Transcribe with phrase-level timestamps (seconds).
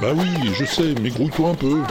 [0.00, 1.82] Bah oui, je sais, mais grouille-toi un peu.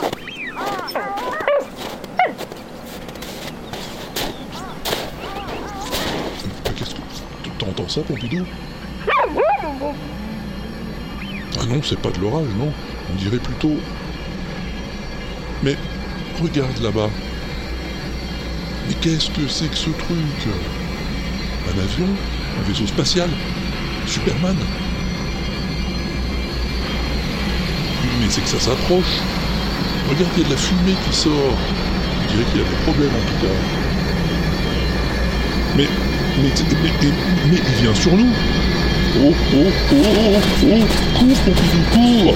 [6.76, 7.00] Qu'est-ce que...
[7.58, 8.44] T'entends ça, Pompidou?
[11.60, 12.72] Ah non, c'est pas de l'orage, non?
[13.12, 13.76] On dirait plutôt...
[15.62, 15.76] Mais
[16.42, 17.10] regarde là-bas.
[18.90, 20.48] Mais qu'est-ce que c'est que ce truc
[21.68, 22.08] Un avion
[22.58, 23.30] Un vaisseau spatial
[24.04, 24.56] Superman
[28.20, 29.20] Mais c'est que ça s'approche.
[30.08, 31.32] Regarde, il y a de la fumée qui sort.
[31.32, 33.54] On dirait qu'il a des problèmes en tout cas.
[35.76, 35.86] Mais,
[36.42, 36.50] mais,
[36.82, 36.90] mais,
[37.48, 38.32] mais, il vient sur nous.
[39.22, 40.84] Oh, oh, oh, oh, oh,
[41.16, 41.54] cours,
[41.92, 42.34] cours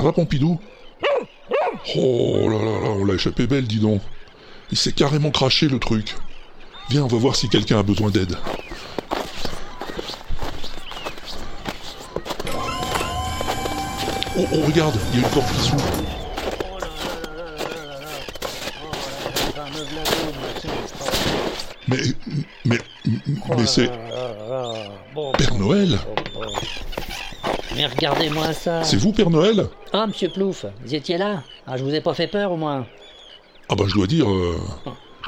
[0.00, 0.58] Ça va Pompidou?
[1.94, 4.00] Oh là là là, on l'a échappé belle, dis donc.
[4.70, 6.14] Il s'est carrément craché le truc.
[6.88, 8.34] Viens, on va voir si quelqu'un a besoin d'aide.
[14.38, 15.84] Oh, oh, regarde, il y a une porte qui s'ouvre.
[21.88, 21.98] Mais,
[22.64, 22.78] mais,
[23.54, 23.90] mais c'est
[25.36, 25.98] Père Noël?
[27.96, 28.82] Regardez-moi ça.
[28.84, 29.66] C'est vous, Père Noël?
[29.92, 32.86] Ah, monsieur Plouf, vous étiez là Ah, je vous ai pas fait peur au moins
[33.68, 34.30] Ah bah je dois dire...
[34.30, 34.56] euh,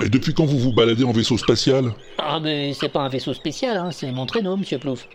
[0.02, 1.92] Et depuis quand vous vous baladez en vaisseau spatial?
[2.18, 5.06] Ah, mais c'est pas un vaisseau spécial, hein, c'est mon traîneau, monsieur Plouf.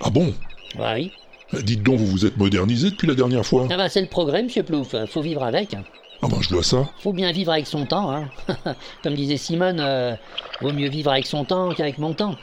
[0.00, 0.32] Ah bon?
[0.78, 1.10] Bah oui.
[1.56, 4.06] Eh, Dites donc, vous vous êtes modernisé depuis la dernière fois Ah bah c'est le
[4.08, 5.76] progrès, monsieur Plouf, faut vivre avec.
[6.22, 6.88] Ah bah je dois ça.
[7.00, 8.28] Faut bien vivre avec son temps, hein.
[9.02, 10.14] Comme disait Simone, euh,
[10.60, 12.36] vaut mieux vivre avec son temps qu'avec mon temps.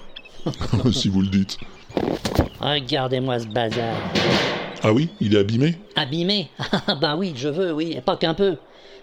[0.92, 1.58] si vous le dites.
[2.62, 3.96] Regardez-moi ce bazar.
[4.84, 6.50] Ah oui, il est abîmé Abîmé?
[6.88, 8.58] Ah bah oui, je veux, oui, et pas qu'un peu.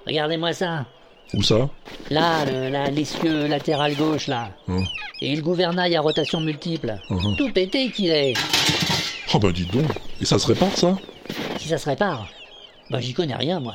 [0.07, 0.87] Regardez-moi ça.
[1.35, 1.69] Où ça?
[2.11, 4.51] Là, le- là, l'essieu latéral gauche, là.
[4.69, 4.83] Hein
[5.21, 6.97] Et le gouvernail à rotation multiple.
[7.11, 7.37] Mhm.
[7.37, 8.35] Tout pété qu'il est.
[9.35, 9.87] Ah bah dites donc.
[10.21, 10.97] Et ça se répare ça?
[11.59, 12.29] Si ça se répare.
[12.91, 13.75] Bah j'y connais rien, moi.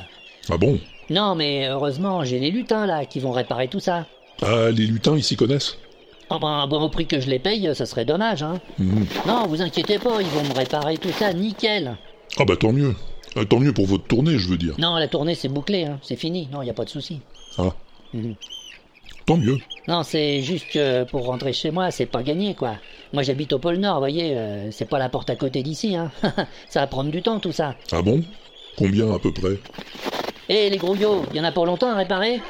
[0.50, 0.78] Ah bon?
[1.10, 4.06] Non, mais heureusement, j'ai les lutins, là, qui vont réparer tout ça.
[4.40, 5.76] Ah, les lutins, ils s'y connaissent
[6.34, 8.58] Ah ben, bon, au prix que je les paye, ça serait dommage, hein.
[8.78, 9.06] Mhm.
[9.26, 11.98] Non, vous inquiétez pas, ils vont me réparer tout ça, nickel.
[12.38, 12.94] Ah bah tant mieux.
[13.36, 14.74] Euh, tant mieux pour votre tournée, je veux dire.
[14.78, 15.98] Non, la tournée, c'est bouclé, hein.
[16.00, 16.48] C'est fini.
[16.50, 17.20] Non, y a pas de souci.
[17.58, 17.74] Ah.
[18.14, 18.34] Mhm.
[19.26, 19.58] Tant mieux.
[19.88, 22.76] Non, c'est juste que pour rentrer chez moi, c'est pas gagné, quoi.
[23.12, 26.10] Moi, j'habite au pôle Nord, voyez, euh, c'est pas la porte à côté d'ici, hein.
[26.70, 27.74] ça va prendre du temps, tout ça.
[27.92, 28.22] Ah bon?
[28.78, 29.58] Combien à peu près?
[30.48, 32.40] Eh, les grouillots, y en a pour longtemps à réparer?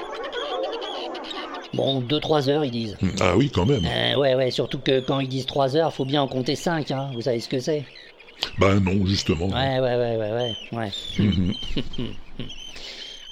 [1.74, 2.96] Bon, 2-3 heures, ils disent.
[3.00, 3.84] Hmm, Ah oui, quand même.
[3.86, 6.90] Euh, ouais, ouais, surtout que quand ils disent 3 heures, faut bien en compter 5,
[6.90, 7.10] hein.
[7.14, 7.84] Vous savez ce que c'est
[8.58, 9.46] Bah non, justement.
[9.48, 10.92] Ouais, ouais, ouais, ouais, ouais, ouais.
[11.18, 11.54] Mhm.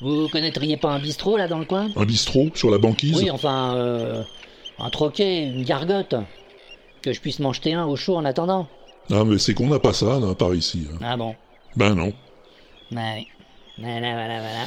[0.01, 1.91] Vous connaîtriez pas un bistrot, là, dans le coin?
[1.97, 3.15] Un bistrot sur la banquise?
[3.19, 4.23] Oui, enfin, euh,
[4.79, 6.15] un troquet, une gargote.
[7.03, 8.67] Que je puisse m'en jeter un au chaud en attendant.
[9.11, 10.87] Ah mais c'est qu'on n'a pas ça, là, par ici.
[10.93, 10.99] hein.
[11.03, 11.35] Ah bon?
[11.77, 12.13] Ben non.
[12.93, 13.27] Ouais, oui.
[13.79, 14.67] Voilà, voilà, voilà.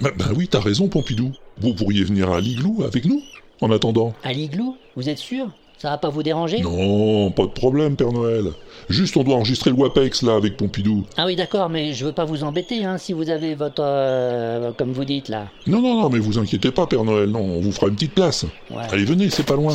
[0.00, 1.32] Bah, ben oui, t'as raison, Pompidou.
[1.60, 3.22] Vous pourriez venir à l'igloo avec nous,
[3.60, 4.14] en attendant.
[4.24, 5.46] À l'igloo Vous êtes sûr
[5.78, 8.46] Ça va pas vous déranger Non, pas de problème, Père Noël.
[8.88, 11.04] Juste, on doit enregistrer le WAPEX, là, avec Pompidou.
[11.16, 13.82] Ah oui, d'accord, mais je veux pas vous embêter, hein, si vous avez votre...
[13.82, 15.48] euh, comme vous dites, là.
[15.66, 18.14] Non, non, non, mais vous inquiétez pas, Père Noël, non, on vous fera une petite
[18.14, 18.44] place.
[18.70, 18.82] Ouais.
[18.90, 19.74] Allez, venez, c'est pas loin.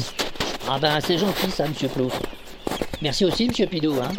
[0.70, 2.20] Ah ben, c'est gentil, ça, monsieur Plouf.
[3.02, 4.12] Merci aussi, monsieur Pidou, hein.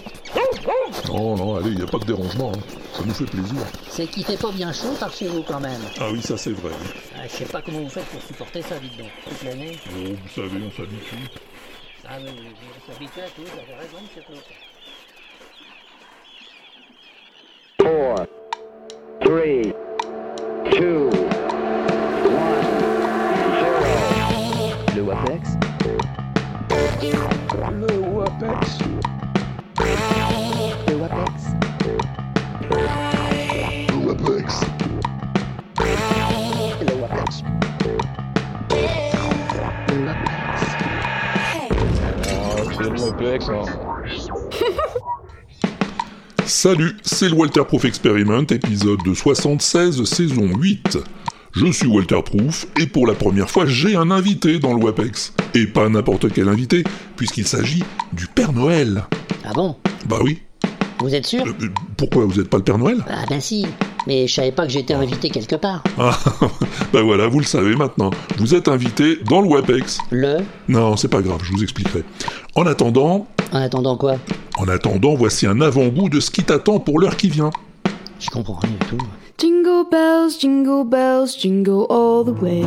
[1.09, 2.80] Non, non, allez, y a pas de dérangement, hein.
[3.01, 3.57] Ça nous fait plaisir.
[3.89, 5.81] C'est qu'il fait pas bien chaud par chez vous, quand même.
[5.99, 6.73] Ah oui, ça c'est vrai.
[7.17, 9.09] Ah, je sais pas comment vous faites pour supporter ça, dites donc.
[9.27, 9.79] Toute l'année.
[9.89, 11.17] Oh, vous savez, on s'habitue.
[12.07, 14.43] Ah oui, oui, vous s'habituez à tout, vous avez raison, monsieur Plouf.
[17.81, 18.27] four,
[19.23, 19.73] three,
[20.71, 21.09] two,
[22.27, 22.65] one,
[24.13, 24.73] zero.
[24.97, 25.49] Le WAPEX
[27.73, 28.81] Le WAPEX
[46.47, 50.97] Salut, c'est le Walter Proof Experiment, épisode de 76, saison 8.
[51.53, 55.35] Je suis Walter Proof, et pour la première fois, j'ai un invité dans le WAPEX.
[55.55, 56.83] Et pas n'importe quel invité,
[57.17, 57.85] puisqu'il s'agit
[58.15, 59.05] du Père Noël.
[59.45, 59.77] Ah bon?
[60.09, 60.41] Bah oui.
[61.01, 61.45] Vous êtes sûr?
[61.45, 61.69] Euh, euh,
[61.99, 63.05] pourquoi, vous êtes pas le Père Noël?
[63.07, 63.67] Ah ben si.
[64.07, 65.83] Mais je savais pas que j'étais invité quelque part.
[65.99, 66.17] Ah,
[66.93, 68.11] bah voilà, vous le savez maintenant.
[68.39, 69.99] Vous êtes invité dans le WebEx.
[70.11, 70.39] Le
[70.69, 72.05] Non, c'est pas grave, je vous expliquerai.
[72.55, 74.17] En attendant, En attendant quoi?
[74.59, 77.51] en attendant, voici un avant-goût de ce qui t'attend pour l'heure qui vient.
[78.19, 78.99] Je comprends rien du tout.
[79.39, 82.63] Jingle bells, jingle bells, jingle all the way.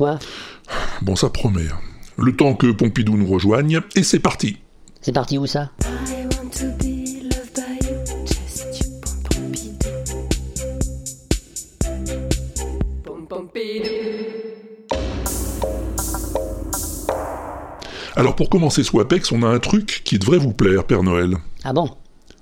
[0.00, 0.18] Quoi
[1.02, 1.66] Bon, ça promet.
[2.16, 4.56] Le temps que Pompidou nous rejoigne, et c'est parti.
[5.02, 5.70] C'est parti où ça
[18.16, 21.36] Alors pour commencer ce WAPEX, on a un truc qui devrait vous plaire, Père Noël.
[21.62, 21.90] Ah bon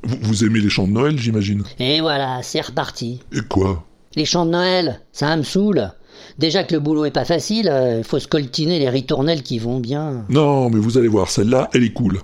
[0.05, 3.21] Vous, vous aimez les chants de Noël, j'imagine Et voilà, c'est reparti.
[3.33, 3.85] Et quoi
[4.15, 5.91] Les chants de Noël, ça me saoule.
[6.39, 10.25] Déjà que le boulot est pas facile, il faut scoltiner les ritournelles qui vont bien.
[10.29, 12.21] Non, mais vous allez voir, celle-là, elle est cool.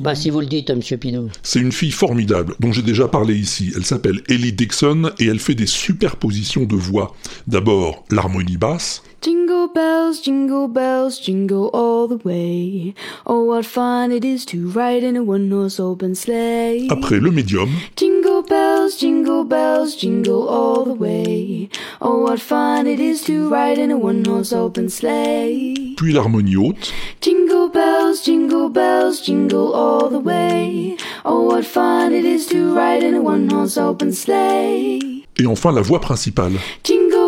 [0.00, 1.28] Bah si vous le dites, monsieur Pinot.
[1.42, 3.72] C'est une fille formidable, dont j'ai déjà parlé ici.
[3.76, 7.14] Elle s'appelle Ellie Dixon et elle fait des superpositions de voix.
[7.46, 12.94] D'abord, l'harmonie basse, Jingle bells, jingle bells, jingle all the way.
[13.26, 16.86] Oh, what fun it is to ride in a one-horse open sleigh.
[16.90, 21.68] après le médium, Jingle bells, jingle bells, jingle all the way.
[22.00, 25.94] Oh, what fun it is to ride in a one-horse open sleigh.
[25.96, 30.96] puis l'harmonie haute, Jingle bells, jingle bells, jingle all the way.
[31.24, 35.00] Oh, what fun it is to ride in a one-horse open sleigh.
[35.38, 36.52] et enfin la voix principale.
[36.84, 37.25] Jingle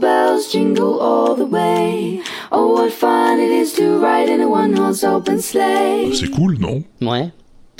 [0.00, 2.20] bells, jingle all the way.
[2.50, 6.12] Oh, what fun it is to ride in a one-horse open sleigh.
[6.14, 6.82] C'est cool, non?
[7.00, 7.30] Ouais.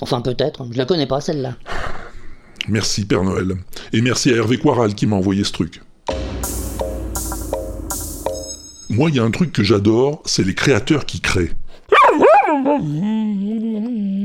[0.01, 1.57] Enfin peut-être, je la connais pas celle-là.
[2.69, 3.57] Merci Père Noël.
[3.93, 5.81] Et merci à Hervé Quaral qui m'a envoyé ce truc.
[8.91, 11.53] Moi, il y a un truc que j'adore, c'est les créateurs qui créent.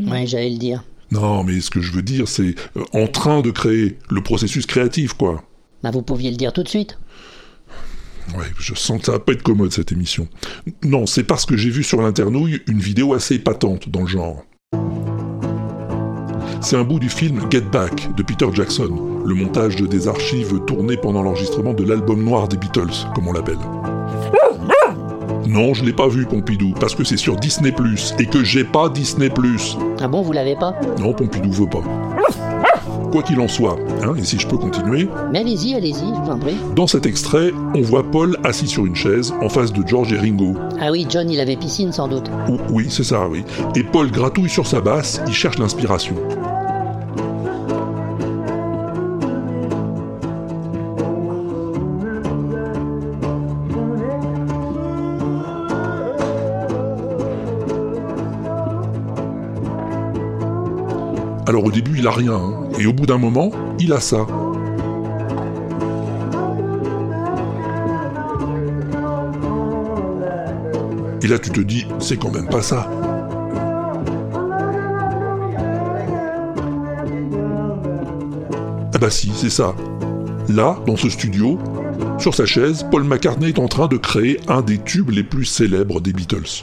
[0.09, 0.83] Ouais, j'allais le dire.
[1.11, 4.65] Non, mais ce que je veux dire, c'est euh, en train de créer, le processus
[4.65, 5.43] créatif, quoi.
[5.83, 6.97] Bah vous pouviez le dire tout de suite.
[8.37, 10.27] Ouais, je sens que ça va pas être commode cette émission.
[10.83, 14.43] Non, c'est parce que j'ai vu sur l'internouille une vidéo assez épatante dans le genre.
[16.61, 20.59] C'est un bout du film Get Back de Peter Jackson, le montage de des archives
[20.65, 23.59] tournées pendant l'enregistrement de l'album noir des Beatles, comme on l'appelle.
[25.47, 27.73] Non, je l'ai pas vu Pompidou, parce que c'est sur Disney+,
[28.17, 29.29] et que j'ai pas Disney+.
[30.01, 30.75] Ah bon, vous l'avez pas?
[30.99, 31.83] Non, Pompidou veut pas.
[33.11, 36.31] Quoi qu'il en soit, hein, et si je peux continuer, Mais allez-y, allez-y, je vous
[36.31, 36.55] en prie.
[36.75, 40.17] dans cet extrait, on voit Paul assis sur une chaise en face de George et
[40.17, 40.55] Ringo.
[40.81, 42.29] Ah oui, John, il avait piscine sans doute.
[42.49, 43.43] Ou- oui, c'est ça, oui.
[43.75, 46.15] Et Paul gratouille sur sa basse, il cherche l'inspiration.
[61.95, 62.69] Il a rien, hein.
[62.79, 64.25] et au bout d'un moment, il a ça.
[71.21, 72.87] Et là, tu te dis, c'est quand même pas ça.
[78.93, 79.75] Ah bah si, c'est ça.
[80.49, 81.57] Là, dans ce studio,
[82.19, 85.45] sur sa chaise, Paul McCartney est en train de créer un des tubes les plus
[85.45, 86.61] célèbres des Beatles.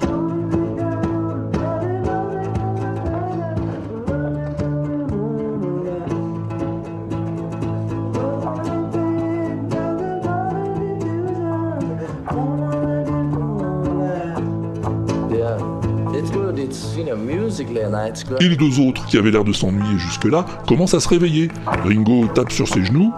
[18.40, 21.48] Et les deux autres, qui avaient l'air de s'ennuyer jusque-là, commencent à se réveiller.
[21.84, 23.12] Ringo tape sur ses genoux,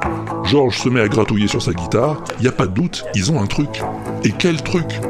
[0.45, 2.23] George se met à gratouiller sur sa guitare.
[2.41, 3.83] Y a pas de doute, ils ont un truc.
[4.25, 5.01] Et quel truc?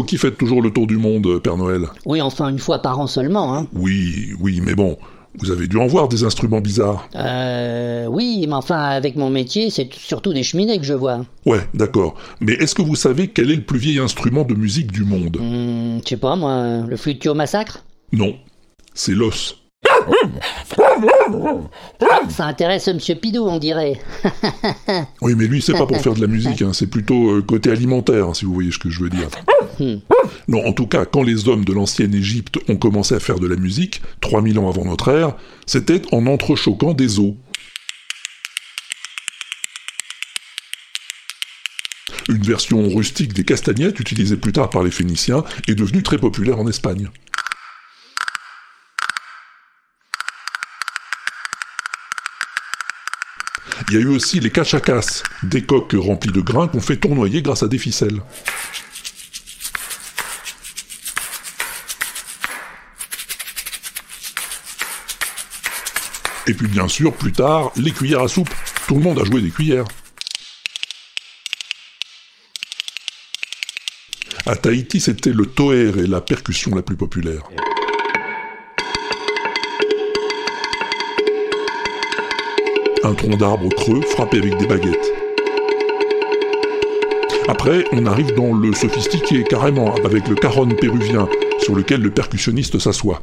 [0.00, 2.78] Vous qui faites toujours le tour du monde, euh, Père Noël Oui, enfin une fois
[2.78, 3.66] par an seulement, hein.
[3.74, 4.96] Oui, oui, mais bon,
[5.38, 7.06] vous avez dû en voir des instruments bizarres.
[7.16, 11.20] Euh, oui, mais enfin avec mon métier, c'est surtout des cheminées que je vois.
[11.44, 12.14] Ouais, d'accord.
[12.40, 15.36] Mais est-ce que vous savez quel est le plus vieil instrument de musique du monde?
[15.38, 17.84] Hmm, je sais pas moi, le flutio massacre?
[18.12, 18.36] Non,
[18.94, 19.59] c'est l'os.
[22.28, 24.00] Ça intéresse Monsieur Pidou, on dirait.
[25.22, 27.70] Oui, mais lui, c'est pas pour faire de la musique, hein, c'est plutôt euh, côté
[27.70, 29.28] alimentaire, hein, si vous voyez ce que je veux dire.
[30.48, 33.46] Non, en tout cas, quand les hommes de l'ancienne Égypte ont commencé à faire de
[33.46, 37.34] la musique, 3000 ans avant notre ère, c'était en entrechoquant des os.
[42.28, 46.58] Une version rustique des castagnettes, utilisée plus tard par les Phéniciens, est devenue très populaire
[46.58, 47.08] en Espagne.
[53.90, 57.42] Il y a eu aussi les cachacas, des coques remplies de grains qu'on fait tournoyer
[57.42, 58.20] grâce à des ficelles.
[66.46, 68.54] Et puis bien sûr, plus tard, les cuillères à soupe.
[68.86, 69.86] Tout le monde a joué des cuillères.
[74.46, 77.42] À Tahiti, c'était le toer et la percussion la plus populaire.
[83.10, 85.12] Un tronc d'arbre creux frappé avec des baguettes.
[87.48, 92.78] Après, on arrive dans le sophistiqué, carrément, avec le caron péruvien, sur lequel le percussionniste
[92.78, 93.20] s'assoit.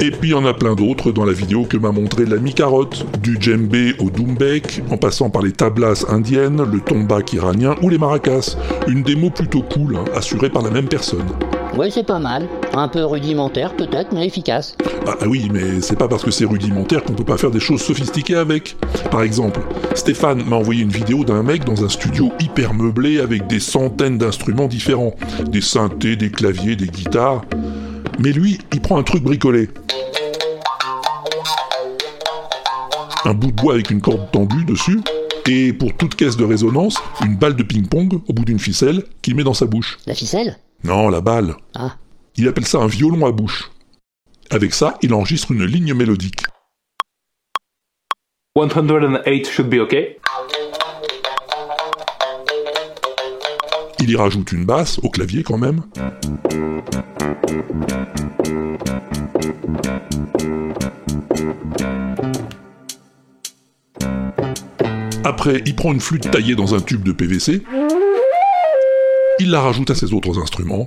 [0.00, 2.54] Et puis il y en a plein d'autres dans la vidéo que m'a montré l'ami
[2.54, 7.88] Carotte, du djembé au doumbek, en passant par les tablas indiennes, le tombak iranien ou
[7.88, 8.56] les maracas.
[8.86, 11.26] Une démo plutôt cool, hein, assurée par la même personne.
[11.76, 12.48] Oui, c'est pas mal.
[12.74, 14.76] Un peu rudimentaire peut-être, mais efficace.
[15.06, 17.60] Ah ah oui, mais c'est pas parce que c'est rudimentaire qu'on peut pas faire des
[17.60, 18.76] choses sophistiquées avec.
[19.10, 19.60] Par exemple,
[19.94, 24.18] Stéphane m'a envoyé une vidéo d'un mec dans un studio hyper meublé avec des centaines
[24.18, 25.14] d'instruments différents.
[25.46, 27.44] Des synthés, des claviers, des guitares.
[28.18, 29.68] Mais lui, il prend un truc bricolé.
[33.24, 35.00] Un bout de bois avec une corde tendue dessus,
[35.46, 39.36] et pour toute caisse de résonance, une balle de ping-pong au bout d'une ficelle qu'il
[39.36, 39.98] met dans sa bouche.
[40.06, 40.56] La ficelle?
[40.84, 41.56] Non, la balle.
[41.74, 41.96] Ah.
[42.36, 43.70] Il appelle ça un violon à bouche.
[44.50, 46.44] Avec ça, il enregistre une ligne mélodique.
[48.56, 50.18] 108 should be okay.
[54.00, 55.82] Il y rajoute une basse, au clavier quand même.
[65.22, 67.62] Après, il prend une flûte taillée dans un tube de PVC.
[69.42, 70.86] Il la rajoute à ses autres instruments.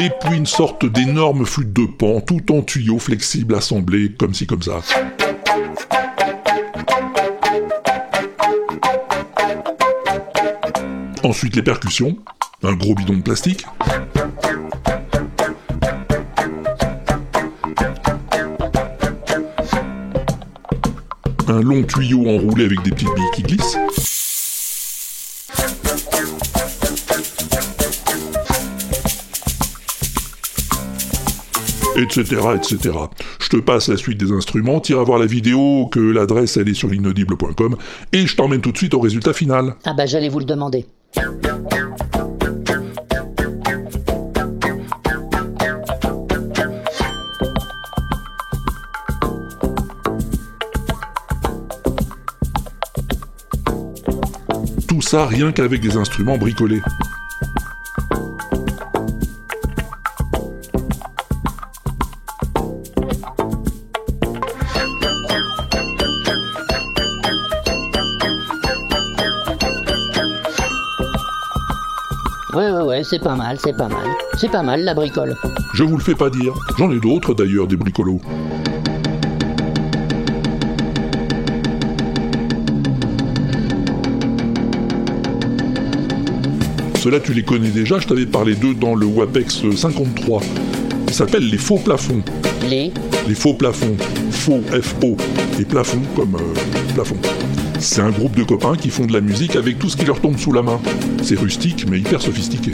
[0.00, 4.48] Et puis une sorte d'énorme flûte de pan, tout en tuyaux flexibles assemblés, comme ci
[4.48, 4.80] comme ça.
[11.22, 12.18] Ensuite les percussions,
[12.64, 13.64] un gros bidon de plastique.
[21.48, 23.76] Un long tuyau enroulé avec des petites billes qui glissent.
[31.96, 32.94] etc., etc.
[33.40, 36.68] Je te passe la suite des instruments, tire à voir la vidéo, que l'adresse elle
[36.68, 37.76] est sur l'inaudible.com,
[38.12, 39.74] et je t'emmène tout de suite au résultat final.
[39.84, 40.86] Ah bah j'allais vous le demander.
[55.06, 56.82] Ça rien qu'avec des instruments bricolés.
[72.52, 74.08] Ouais, ouais, ouais, c'est pas mal, c'est pas mal.
[74.38, 75.36] C'est pas mal la bricole.
[75.74, 76.52] Je vous le fais pas dire.
[76.78, 78.20] J'en ai d'autres d'ailleurs, des bricolos.
[87.06, 90.42] Ceux-là, tu les connais déjà, je t'avais parlé d'eux dans le WAPEX 53.
[91.06, 92.20] Ils s'appellent les faux plafonds.
[92.68, 92.92] Les
[93.28, 93.96] Les faux plafonds.
[94.32, 95.16] Faux, F-O.
[95.60, 97.16] Et plafonds comme euh, plafond.
[97.78, 100.20] C'est un groupe de copains qui font de la musique avec tout ce qui leur
[100.20, 100.80] tombe sous la main.
[101.22, 102.72] C'est rustique mais hyper sophistiqué.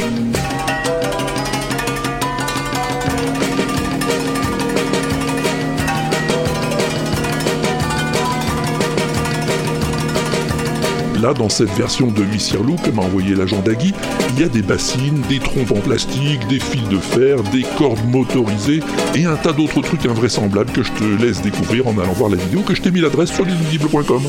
[11.23, 13.95] Là, dans cette version de Miss Lou que m'a envoyé l'agent Dagui,
[14.31, 18.05] il y a des bassines, des trompes en plastique, des fils de fer, des cordes
[18.09, 18.81] motorisées
[19.15, 22.39] et un tas d'autres trucs invraisemblables que je te laisse découvrir en allant voir la
[22.39, 24.23] vidéo que je t'ai mis l'adresse sur l'inaudible.com.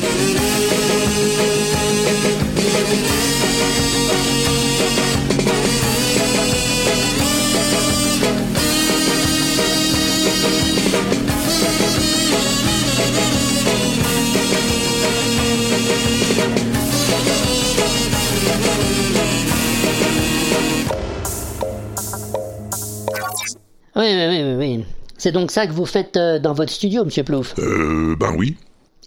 [25.24, 27.54] C'est donc ça que vous faites euh, dans votre studio, monsieur Plouf.
[27.58, 28.58] Euh, ben oui.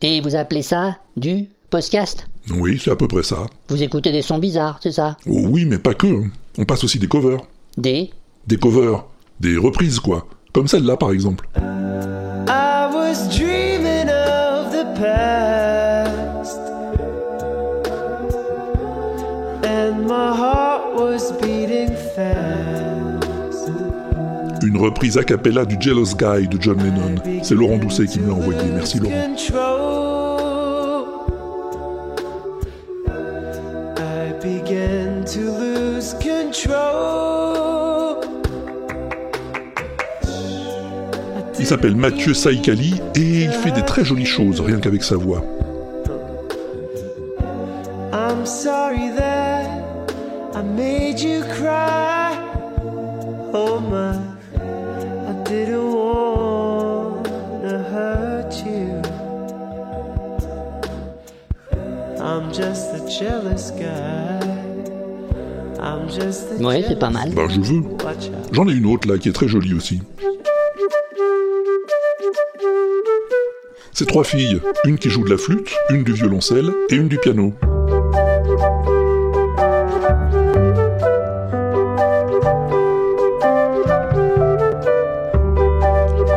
[0.01, 2.25] Et vous appelez ça du podcast?
[2.49, 3.45] Oui, c'est à peu près ça.
[3.69, 5.15] Vous écoutez des sons bizarres, c'est ça?
[5.29, 6.07] Oh oui, mais pas que.
[6.07, 6.31] hein.
[6.57, 7.41] On passe aussi des covers.
[7.77, 8.09] Des?
[8.47, 9.05] Des covers.
[9.39, 10.25] Des reprises, quoi.
[10.53, 11.47] Comme celle-là, par exemple.
[11.55, 16.57] I was dreaming of the past,
[19.63, 22.66] and my heart was beating fast.
[24.67, 27.15] Une reprise a cappella du Jealous Guy de John Lennon.
[27.41, 28.59] C'est Laurent Doucet qui me l'a envoyé.
[28.75, 29.13] Merci Laurent.
[41.57, 45.45] Il s'appelle Mathieu Saïkali et il fait des très jolies choses, rien qu'avec sa voix.
[48.11, 49.69] I'm sorry that
[50.53, 52.37] I made you cry.
[53.53, 54.26] Oh my,
[66.59, 67.31] Ouais, c'est pas mal.
[67.33, 67.81] Ben je veux.
[68.51, 70.01] J'en ai une autre là qui est très jolie aussi.
[73.91, 77.17] C'est trois filles, une qui joue de la flûte, une du violoncelle et une du
[77.17, 77.53] piano.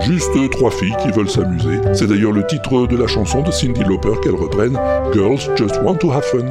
[0.02, 1.80] Juste trois filles qui veulent s'amuser.
[1.92, 4.78] C'est d'ailleurs le titre de la chanson de Cindy Lauper qu'elles reprennent,
[5.12, 6.48] Girls Just Want to Have Fun.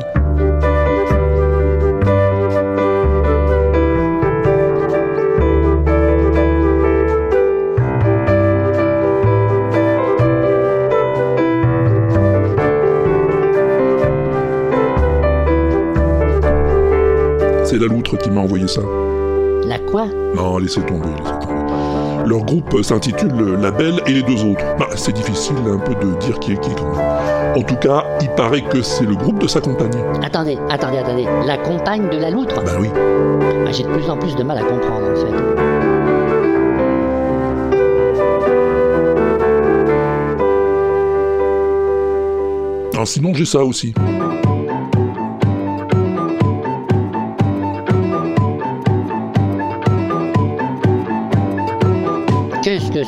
[17.80, 18.82] La loutre qui m'a envoyé ça.
[19.66, 20.06] La quoi?
[20.36, 21.60] Non, laissez tomber, laissez tomber.
[22.26, 24.64] Leur groupe s'intitule La Belle et les deux autres.
[24.78, 27.56] Bah, c'est difficile un peu de dire qui est qui quand même.
[27.56, 29.90] En tout cas, il paraît que c'est le groupe de sa compagne.
[30.24, 31.26] Attendez, attendez, attendez.
[31.48, 32.56] La compagne de la loutre?
[32.64, 32.90] Bah oui.
[32.96, 35.70] Ah, J'ai de plus en plus de mal à comprendre, en fait.
[42.94, 43.94] Alors sinon, j'ai ça aussi.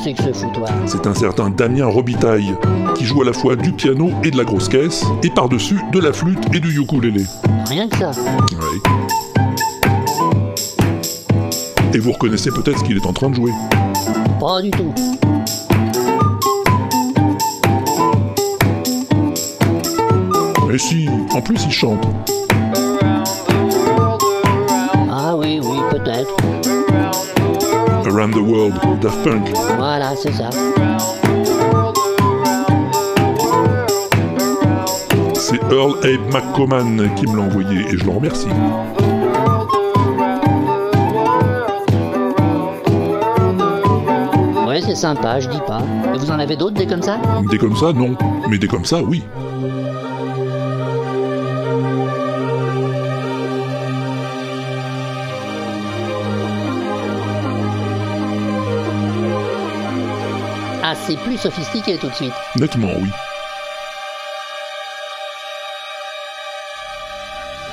[0.02, 2.54] C'est que ce foutoir C'est un certain Damien Robitaille
[2.96, 6.00] qui joue à la fois du piano et de la grosse caisse, et par-dessus de
[6.00, 7.24] la flûte et du ukulélé.
[7.68, 8.10] Rien que ça.
[8.10, 8.80] Ouais.
[11.94, 13.52] Et vous reconnaissez peut-être ce qu'il est en train de jouer.
[14.40, 14.92] Pas du tout.
[20.68, 22.06] Mais si, en plus il chante.
[28.32, 29.50] The World, Daft Punk.
[29.76, 30.50] Voilà, c'est ça.
[35.34, 38.48] C'est Earl Abe McComan qui me l'a envoyé et je le remercie.
[44.66, 45.82] Ouais, c'est sympa, je dis pas.
[46.14, 47.18] Et vous en avez d'autres, des comme ça?
[47.50, 48.16] Des comme ça, non.
[48.48, 49.22] Mais des comme ça, oui.
[61.06, 62.32] C'est plus sophistiqué tout de suite.
[62.56, 63.08] Nettement, oui.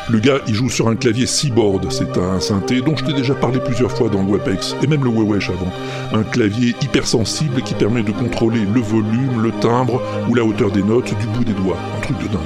[0.10, 3.36] Le gars, il joue sur un clavier Seaboard, c'est un synthé dont je t'ai déjà
[3.36, 5.72] parlé plusieurs fois dans le WebEx, et même le Wewesh avant.
[6.14, 10.82] Un clavier hypersensible qui permet de contrôler le volume, le timbre ou la hauteur des
[10.82, 11.78] notes du bout des doigts.
[11.96, 12.42] Un truc de dingue.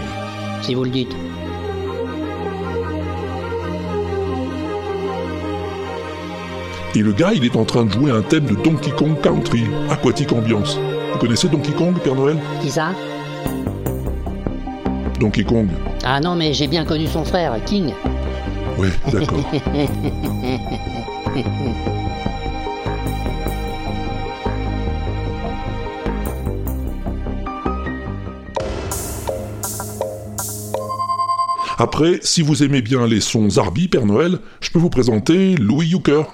[0.62, 1.16] Si vous le dites.
[6.96, 9.64] Et le gars, il est en train de jouer un thème de Donkey Kong Country,
[9.90, 10.78] Aquatic Ambiance.
[11.12, 12.38] Vous connaissez Donkey Kong, Père Noël?
[12.62, 12.92] Qui ça?
[15.20, 15.70] Donkey Kong.
[16.04, 17.94] Ah non, mais j'ai bien connu son frère, King.
[18.78, 19.40] Ouais, d'accord.
[31.80, 35.88] Après, si vous aimez bien les sons Zarbi, Père Noël, je peux vous présenter Louis
[35.88, 36.26] Yucker.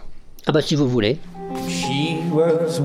[0.47, 1.17] Ah bah si vous voulez.
[1.67, 2.80] She was.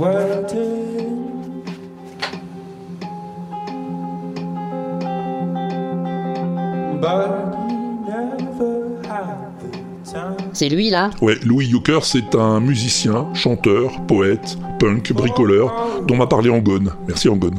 [10.52, 11.10] C'est lui là?
[11.20, 15.72] Ouais, Louis Yucker, c'est un musicien, chanteur, poète, punk, bricoleur,
[16.06, 16.92] dont m'a parlé Angone.
[17.08, 17.58] Merci Angone.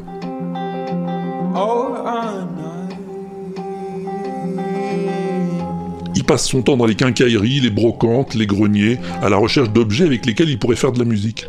[6.25, 10.25] Passe son temps dans les quincailleries, les brocantes, les greniers, à la recherche d'objets avec
[10.25, 11.47] lesquels il pourrait faire de la musique.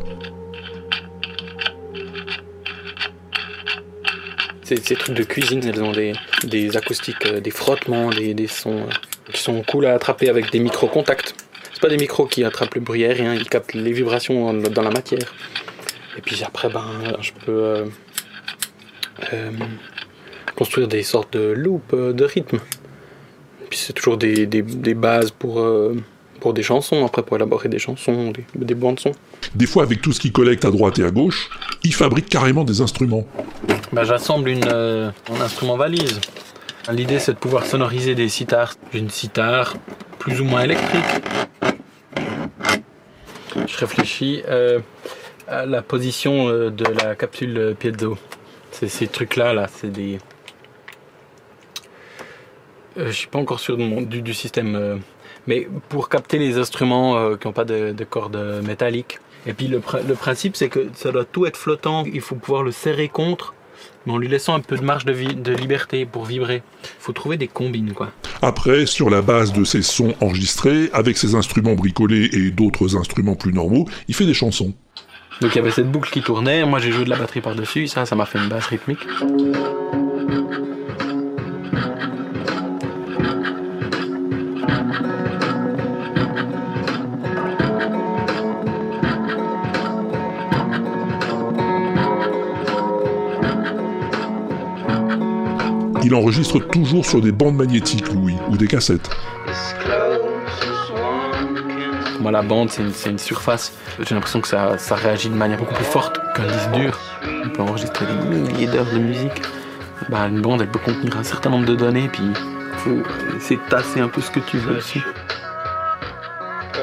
[4.65, 6.13] Ces, trucs de cuisine, elles ont des,
[6.43, 10.51] des acoustiques, euh, des frottements, des, des sons euh, qui sont cool à attraper avec
[10.51, 11.37] des micro-contacts.
[11.73, 14.91] C'est pas des micros qui attrapent le bruit aérien, ils captent les vibrations dans, la
[14.91, 15.33] matière.
[16.19, 17.85] Et puis après, ben, je peux
[19.33, 19.51] euh,
[20.57, 22.59] construire des sortes de loops de rythme.
[23.71, 25.97] Puis c'est toujours des, des, des bases pour, euh,
[26.41, 29.13] pour des chansons, après pour élaborer des chansons, des, des bandes son.
[29.55, 31.51] Des fois, avec tout ce qu'il collecte à droite et à gauche,
[31.83, 33.27] il fabrique carrément des instruments.
[33.93, 36.21] Bah, J'assemble une, euh, un instrument valise.
[36.93, 38.75] L'idée c'est de pouvoir sonoriser des sitars.
[38.93, 39.75] Une sitar
[40.19, 41.05] plus ou moins électrique.
[43.67, 44.79] Je réfléchis euh,
[45.49, 48.17] à la position euh, de la capsule piezo.
[48.71, 50.19] C'est ces trucs-là, là, c'est des.
[52.99, 54.97] Euh, je suis pas encore sûr du, du système, euh,
[55.47, 59.19] mais pour capter les instruments euh, qui n'ont pas de, de cordes métalliques.
[59.47, 62.05] Et puis le, pr- le principe, c'est que ça doit tout être flottant.
[62.13, 63.55] Il faut pouvoir le serrer contre,
[64.05, 66.63] mais en lui laissant un peu de marge de, liberté pour vibrer.
[66.83, 68.11] Il faut trouver des combines, quoi.
[68.43, 73.37] Après, sur la base de ses sons enregistrés, avec ses instruments bricolés et d'autres instruments
[73.37, 74.75] plus normaux, il fait des chansons.
[75.41, 76.65] Donc il y avait cette boucle qui tournait.
[76.65, 77.87] Moi, j'ai joué de la batterie par-dessus.
[77.89, 79.07] Ça, ça m'a fait une basse rythmique.
[96.07, 99.11] Il enregistre toujours sur des bandes magnétiques, Louis, ou des cassettes.
[102.13, 103.73] Pour moi, la bande, c'est une, surface.
[103.99, 107.01] J'ai l'impression que ça, ça réagit de manière beaucoup plus forte qu'un disque dur.
[107.45, 109.43] On peut enregistrer des milliers d'heures de musique.
[110.09, 112.23] Bah, une bande, elle peut contenir un certain nombre de données, puis
[112.77, 113.03] faut
[113.37, 115.03] essayer de tasser un peu ce que tu veux dessus.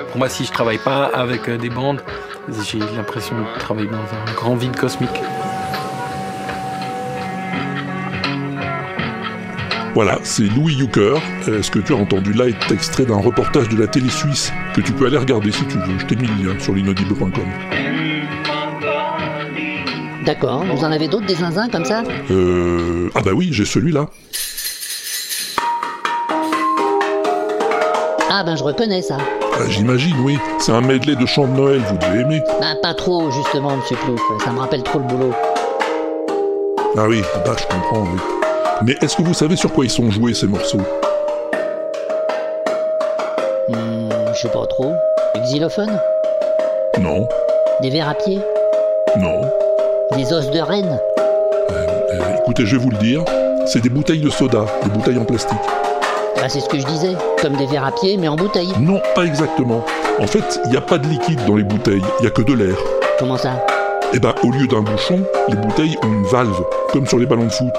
[0.09, 2.01] Pour moi, si je travaille pas avec euh, des bandes,
[2.69, 5.21] j'ai l'impression de travailler dans un grand vide cosmique.
[9.93, 11.15] Voilà, c'est Louis Yucker.
[11.47, 14.51] Euh, Ce que tu as entendu là est extrait d'un reportage de la télé suisse
[14.75, 15.99] que tu peux aller regarder si tu veux.
[15.99, 17.31] Je t'ai mis le lien sur l'inaudible.com.
[20.25, 22.03] D'accord, vous en avez d'autres des zinzins comme ça?
[22.31, 23.09] Euh...
[23.13, 24.07] Ah bah oui, j'ai celui-là.
[28.31, 29.17] Ah ben je reconnais ça.
[29.55, 30.39] Ah, J'imagine, oui.
[30.59, 32.41] C'est un medley de chants de Noël, vous devez aimer.
[32.59, 35.33] Ben pas trop justement, monsieur Plouf, ça me rappelle trop le boulot.
[36.97, 38.19] Ah oui, bah je comprends, oui.
[38.81, 40.81] Mais est-ce que vous savez sur quoi ils sont joués ces morceaux?
[43.69, 44.93] Hmm, je sais pas trop.
[45.35, 45.99] Du xylophone
[46.99, 47.27] Non,
[47.81, 48.39] Des verres à pied?
[49.17, 49.41] Non.
[50.15, 50.99] Des os de renne
[51.71, 53.23] Euh, écoutez, je vais vous le dire.
[53.65, 55.57] C'est des bouteilles de soda, des bouteilles en plastique.
[56.35, 58.73] Bah c'est ce que je disais, comme des verres à pied mais en bouteille.
[58.79, 59.85] Non, pas exactement.
[60.19, 62.41] En fait, il n'y a pas de liquide dans les bouteilles, il n'y a que
[62.41, 62.75] de l'air.
[63.17, 63.65] Comment ça?
[64.13, 67.45] Eh ben, au lieu d'un bouchon, les bouteilles ont une valve, comme sur les ballons
[67.45, 67.69] de foot.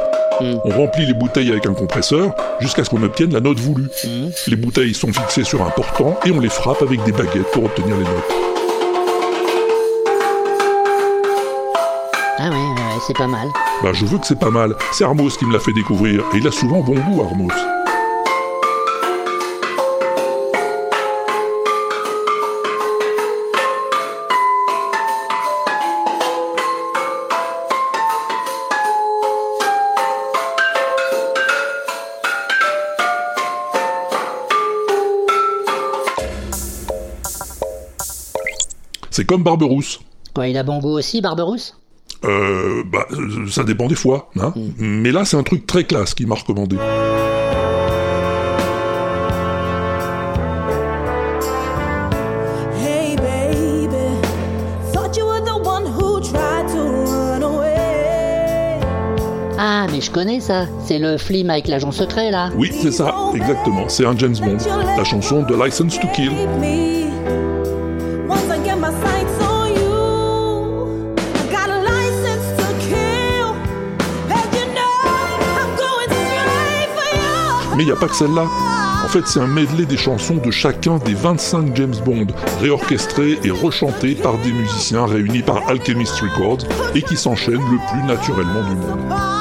[0.40, 3.88] On remplit les bouteilles avec un compresseur jusqu'à ce qu'on obtienne la note voulue.
[4.04, 4.30] Hmm.
[4.48, 7.64] Les bouteilles sont fixées sur un portant et on les frappe avec des baguettes pour
[7.64, 8.32] obtenir les notes.
[12.38, 13.48] Ah ouais, ouais, ouais, c'est pas mal.
[13.82, 14.74] Bah, je veux que c'est pas mal.
[14.92, 17.52] C'est Armos qui me l'a fait découvrir et il a souvent bon goût, Armos.
[39.14, 40.00] C'est comme Barberousse.
[40.34, 41.78] Quoi, il a bon goût aussi, Barberousse?
[42.24, 44.52] Euh, bah, euh, ça dépend des fois, hein.
[44.76, 46.74] Mais là, c'est un truc très classe qui m'a recommandé.
[52.84, 53.86] Hey baby,
[54.92, 58.80] thought you were the one who tried to run away.
[59.60, 60.66] Ah, mais je connais ça.
[60.84, 62.50] C'est le film avec l'agent secret, là.
[62.56, 63.88] Oui, c'est ça, exactement.
[63.88, 64.56] C'est un James Bond.
[64.96, 66.32] La chanson de License to Kill.
[77.76, 78.46] Mais il n'y a pas que celle-là.
[79.08, 82.26] fait, c'est un medley des chansons de chacun des 25 James Bond,
[82.60, 88.02] réorchestrés et rechantés par des musiciens réunis par Alchemist Records et qui s'enchaînent le plus
[88.06, 89.33] naturellement du monde.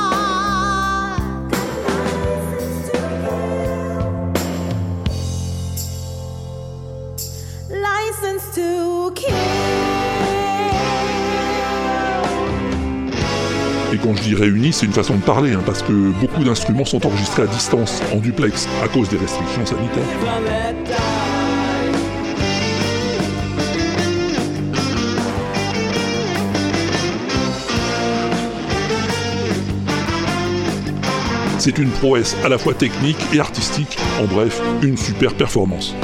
[14.31, 18.01] Réunis, c'est une façon de parler, hein, parce que beaucoup d'instruments sont enregistrés à distance,
[18.13, 20.03] en duplex, à cause des restrictions sanitaires.
[31.59, 35.95] C'est une prouesse à la fois technique et artistique, en bref, une super performance.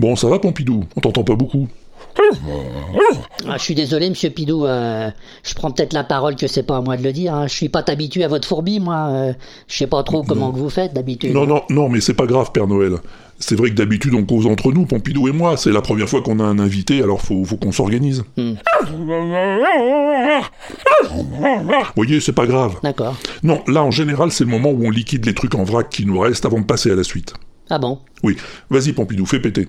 [0.00, 1.68] Bon, ça va Pompidou On t'entend pas beaucoup.
[3.46, 4.64] Ah, je suis désolé, monsieur Pidou.
[4.64, 5.10] euh,
[5.44, 7.34] je prends peut-être la parole que c'est pas à moi de le dire.
[7.34, 7.46] hein.
[7.46, 9.08] Je suis pas habitué à votre fourbi, moi.
[9.10, 9.32] euh,
[9.68, 11.34] je sais pas trop comment que vous faites d'habitude.
[11.34, 12.94] Non, non, non, mais c'est pas grave, Père Noël.
[13.38, 15.58] C'est vrai que d'habitude on cause entre nous, Pompidou et moi.
[15.58, 18.24] C'est la première fois qu'on a un invité, alors faut, faut qu'on s'organise.
[18.38, 18.54] Hmm.
[21.94, 22.76] voyez, c'est pas grave.
[22.82, 23.16] D'accord.
[23.42, 26.06] Non, là en général, c'est le moment où on liquide les trucs en vrac qui
[26.06, 27.34] nous restent avant de passer à la suite.
[27.68, 27.98] Ah bon?
[28.22, 28.36] Oui,
[28.68, 29.68] vas-y Pompidou, fais péter.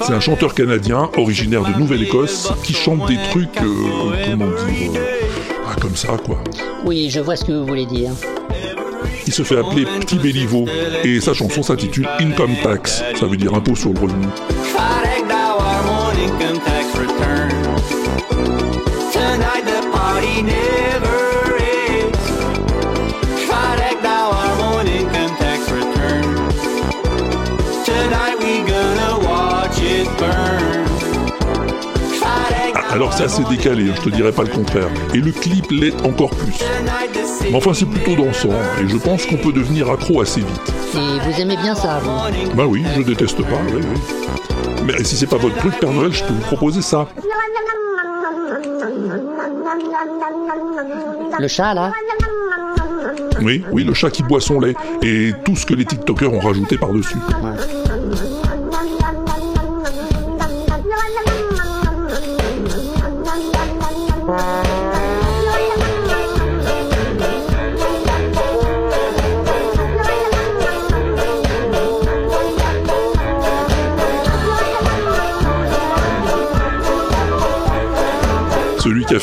[0.00, 5.20] C'est un chanteur canadien, originaire de Nouvelle-Écosse, qui chante des trucs, euh, comment dire, euh,
[5.66, 6.42] ah, comme ça quoi.
[6.84, 8.12] Oui, je vois ce que vous voulez dire.
[9.26, 10.64] Il se fait appeler Petit Béliveau,
[11.04, 14.26] et sa chanson s'intitule Income Tax, ça veut dire impôt sur le revenu.
[14.62, 17.50] Friday d'avoir mon income tax return.
[19.12, 20.42] Tonight the party
[32.94, 34.86] Alors c'est assez décalé, hein, je te dirais pas le contraire.
[35.12, 36.54] Et le clip l'est encore plus.
[37.42, 40.72] Mais enfin c'est plutôt dansant, et je pense qu'on peut devenir accro assez vite.
[40.94, 44.86] Et vous aimez bien ça, vous Bah oui, je déteste pas, oui, oui.
[44.86, 47.08] Mais si c'est pas votre truc, Père Noël, je peux vous proposer ça.
[51.40, 51.90] Le chat, là
[53.42, 56.38] Oui, oui, le chat qui boit son lait, et tout ce que les TikTokers ont
[56.38, 57.16] rajouté par-dessus.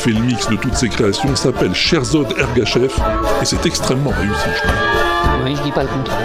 [0.02, 2.92] Fait le mix de toutes ces créations s'appelle Sherzod Ergachev,
[3.40, 5.44] et c'est extrêmement réussi, je trouve.
[5.44, 6.18] Oui, je dis pas le contraire.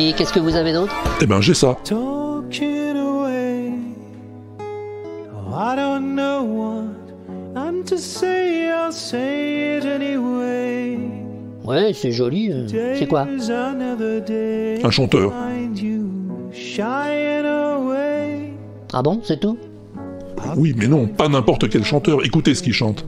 [0.00, 0.92] Et qu'est-ce que vous avez d'autre?
[1.20, 1.76] Eh ben j'ai ça.
[11.90, 12.52] Ouais, c'est joli.
[12.52, 13.26] euh, C'est quoi.
[14.84, 15.32] Un chanteur.
[18.92, 19.58] Ah bon, c'est tout?
[20.56, 22.24] Oui, mais non, pas n'importe quel chanteur.
[22.24, 23.04] Écoutez ce qu'il chante.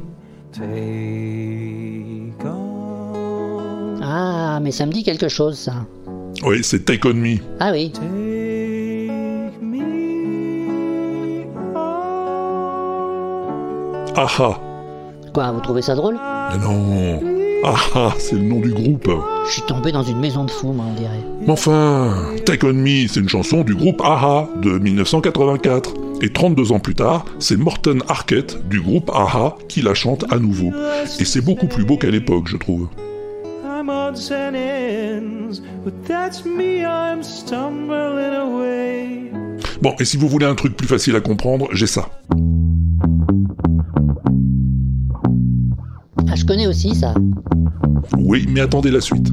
[4.03, 5.75] Ah, mais ça me dit quelque chose, ça.
[6.45, 7.37] Oui, c'est Take On Me.
[7.61, 7.93] Ah oui.
[8.03, 8.09] on.
[14.17, 14.59] Ah ah
[15.33, 16.19] Quoi, vous trouvez ça drôle?
[16.51, 17.32] Mais non
[17.65, 19.09] Ah ah, c'est le nom du groupe.
[19.47, 21.21] Je suis tombé dans une maison de fous, moi, on dirait.
[21.43, 22.13] Mais enfin,
[22.45, 25.95] Take On Me, c'est une chanson du groupe AHA de 1984.
[26.23, 30.39] Et 32 ans plus tard, c'est Morten Arquette du groupe AHA qui la chante à
[30.39, 30.73] nouveau.
[31.21, 32.89] Et c'est beaucoup plus beau qu'à l'époque, je trouve.
[33.65, 36.85] I'm odds and ends, but that's me.
[36.85, 39.31] I'm stumbling away.
[39.81, 42.09] Bon, et si vous voulez un truc plus facile à comprendre, j'ai ça.
[46.45, 47.15] Connais aussi ça.
[48.19, 49.29] Oui, mais attendez la suite.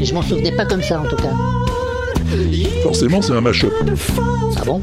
[0.00, 1.32] Je m'en souvenais pas comme ça en tout cas.
[2.82, 3.72] Forcément, c'est un mash-up.
[4.56, 4.80] Ah bon?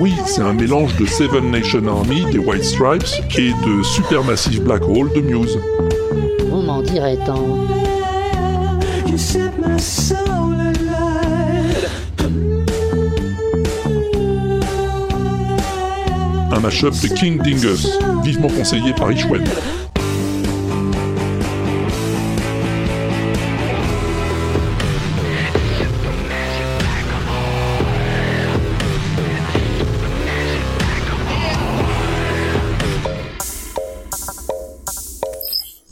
[0.00, 3.04] Oui, c'est un mélange de Seven Nation Army des White Stripes
[3.36, 5.58] et de Supermassive Black Hole de Muse.
[6.50, 7.44] Vous m'en direz tant.
[16.64, 17.86] Mash-up de King Dingus,
[18.22, 19.44] vivement conseillé par Ishwen.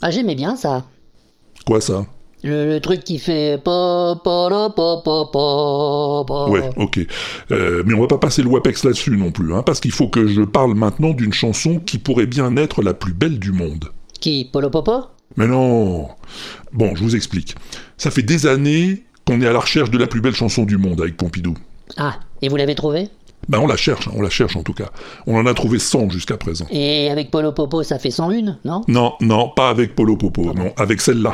[0.01, 0.85] Ah j'aimais bien ça.
[1.67, 2.03] Quoi ça?
[2.43, 6.45] Le, truc qui fait pa pa la, pa.
[6.49, 6.99] Ouais, ok.
[7.51, 10.09] Euh, mais on va pas passer le WAPEX là-dessus non plus, hein, parce qu'il faut
[10.09, 13.89] que je parle maintenant d'une chanson qui pourrait bien être la plus belle du monde.
[14.19, 15.05] Qui Polo Popo?
[15.37, 16.09] Mais non
[16.73, 17.55] Bon, je vous explique.
[17.97, 20.77] Ça fait des années qu'on est à la recherche de la plus belle chanson du
[20.77, 21.55] monde avec Pompidou.
[21.97, 23.09] Ah, et vous l'avez trouvé
[23.49, 24.89] Ben on la cherche, on la cherche en tout cas.
[25.27, 26.65] On en a trouvé 100 jusqu'à présent.
[26.71, 28.81] Et avec Polo Popo, ça fait 101, non?
[28.87, 31.33] Non, non, pas avec Polo Popo, non, avec celle-là.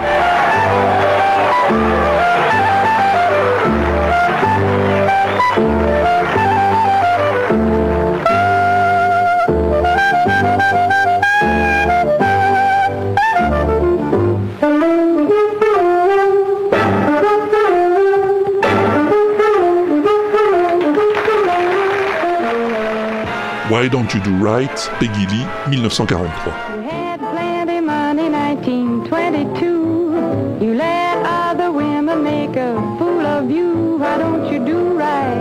[23.79, 26.51] Why Don't You Do Right, Peggy Lee, 1943.
[26.75, 30.65] You had plenty money, 1922.
[30.65, 33.95] You let other women make a fool of you.
[33.97, 35.33] Why don't you do right?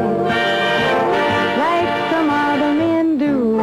[1.59, 3.57] Like some other men do.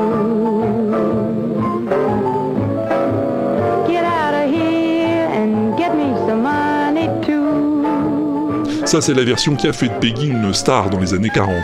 [3.88, 7.86] Get out of here and get me some money too.
[8.86, 11.56] Ça, c'est la version qui a fait de Peggy une star dans les années 40.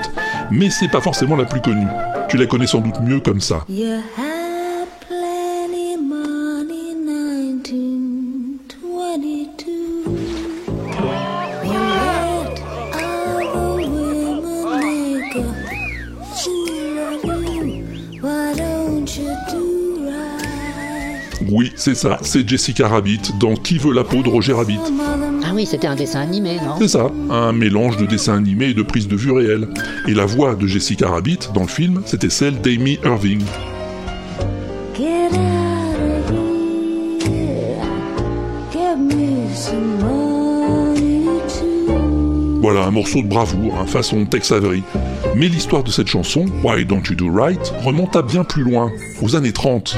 [0.50, 1.90] Mais c'est pas forcément la plus connue.
[2.32, 3.66] Tu la connais sans doute mieux comme ça.
[3.68, 9.72] You had plenty money, 1922.
[11.66, 12.62] You let
[12.94, 15.44] other women make a
[16.38, 17.22] fool of
[17.54, 17.84] you.
[18.22, 21.52] Why don't you do right?
[21.52, 24.80] Oui, c'est ça, c'est Jessica Rabbit dans Qui veut la peau de Roger Rabbit.
[25.52, 28.74] Ah oui, c'était un dessin animé, non C'est ça, un mélange de dessin animé et
[28.74, 29.68] de prise de vue réelle.
[30.08, 33.42] Et la voix de Jessica Rabbit dans le film, c'était celle d'Amy Irving.
[42.62, 44.84] Voilà, un morceau de bravoure, hein, façon Tex Avery.
[45.36, 48.90] Mais l'histoire de cette chanson, Why Don't You Do Right, remonte à bien plus loin,
[49.22, 49.98] aux années 30.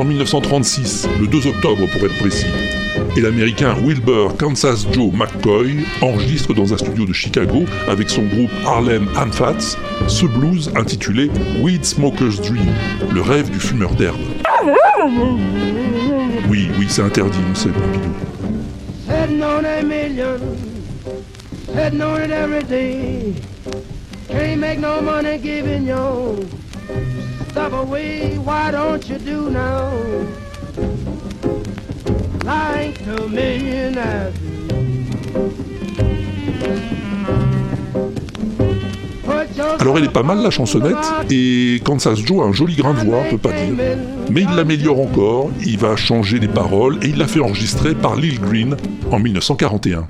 [0.00, 2.46] En 1936, le 2 octobre pour être précis,
[3.18, 8.50] et l'américain Wilbur Kansas Joe McCoy enregistre dans un studio de Chicago avec son groupe
[8.64, 9.76] Harlem Amphats
[10.08, 12.72] ce blues intitulé Weed Smoker's Dream,
[13.12, 14.16] le rêve du fumeur d'herbe.
[16.48, 18.08] Oui, oui, c'est interdit, on sait, Pompidou.
[27.50, 28.38] Stuff away.
[28.38, 29.90] Why don't you do now?
[32.44, 34.60] Like the millionaires do.
[39.24, 40.96] Put your Alors elle est pas mal la chansonnette,
[41.30, 43.74] et Kansas Joe a un joli grain de voix, on peut pas dire.
[44.30, 48.16] Mais il l'améliore encore, il va changer les paroles, et il l'a fait enregistrer par
[48.16, 48.76] Lil Green
[49.10, 50.06] en 1941.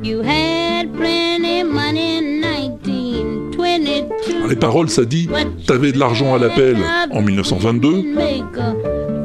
[4.50, 5.28] Les paroles, ça dit
[5.66, 6.76] T'avais de l'argent à l'appel
[7.10, 8.74] en 1922, Make a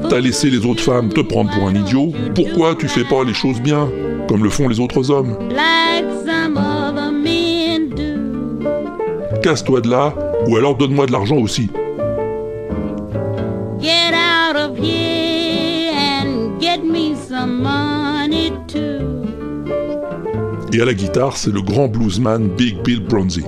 [0.09, 3.33] t'as laissé les autres femmes te prendre pour un idiot, pourquoi tu fais pas les
[3.33, 3.89] choses bien,
[4.27, 5.35] comme le font les autres hommes?
[9.41, 10.13] Casse-toi de là,
[10.47, 11.69] ou alors donne-moi de l'argent aussi.
[20.73, 23.43] Et à la guitare, c'est le grand bluesman Big Bill Bronzy.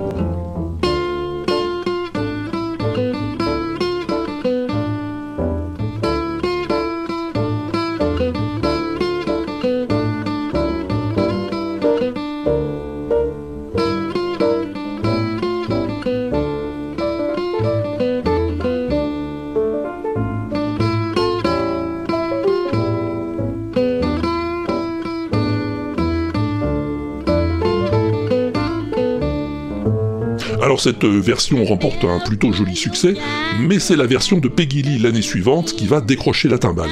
[30.87, 33.13] Cette euh, version remporte un plutôt joli succès,
[33.59, 36.89] mais c'est la version de Peggy Lee l'année suivante qui va décrocher la timbale.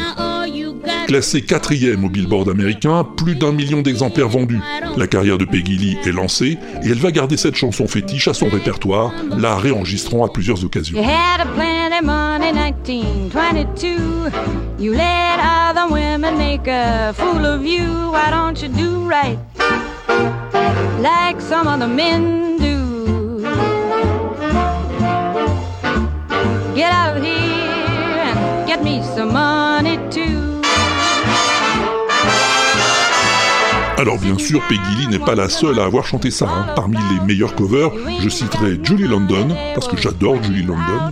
[1.07, 4.59] Classée quatrième au Billboard américain, plus d'un million d'exemplaires vendus.
[4.97, 8.33] La carrière de Peggy Lee est lancée et elle va garder cette chanson fétiche à
[8.33, 11.01] son répertoire, la réenregistrant à plusieurs occasions.
[34.05, 36.45] Alors bien sûr, Peggy Lee n'est pas la seule à avoir chanté ça.
[36.47, 36.67] hein.
[36.75, 37.89] Parmi les meilleurs covers,
[38.19, 41.11] je citerai Julie London, parce que j'adore Julie London.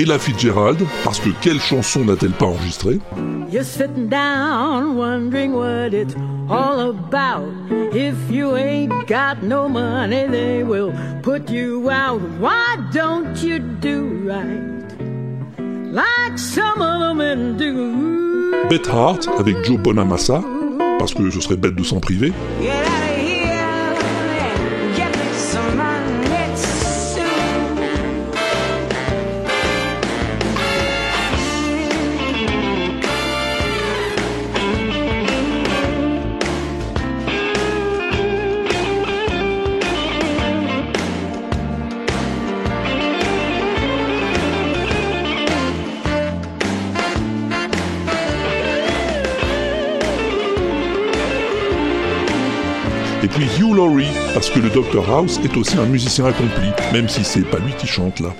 [0.00, 3.00] Ella Fitzgerald, parce que quelle chanson n'a-t-elle pas enregistrée?
[3.50, 6.14] You're sitting down wondering what it's
[6.48, 7.48] all about.
[7.92, 10.92] If you ain't got no money, they will
[11.22, 12.20] put you out.
[12.38, 14.84] Why don't you do right
[15.90, 18.68] like some other men do?
[18.68, 20.42] Beth Hart avec Joe Bonamassa,
[21.00, 22.32] parce que ce serait bête de s'en priver.
[22.60, 22.97] Get
[53.38, 57.22] puis Hugh Laurie, parce que le Dr House est aussi un musicien accompli, même si
[57.22, 58.34] c'est pas lui qui chante là.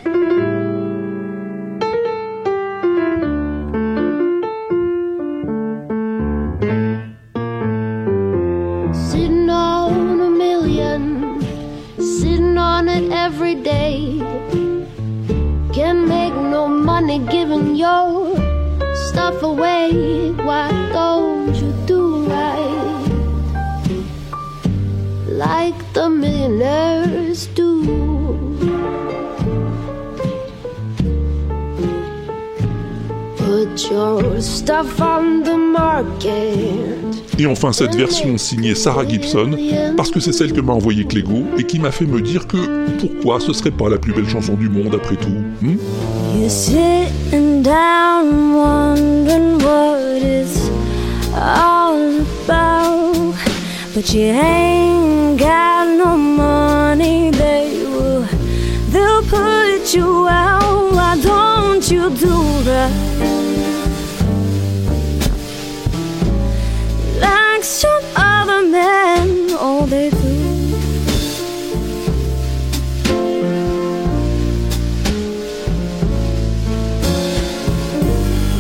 [37.39, 39.57] Et enfin cette version signée Sarah Gibson,
[39.97, 42.57] parce que c'est celle que m'a envoyée Clégo et qui m'a fait me dire que
[42.99, 45.29] pourquoi ce serait pas la plus belle chanson du monde après tout.
[45.63, 45.77] hmm?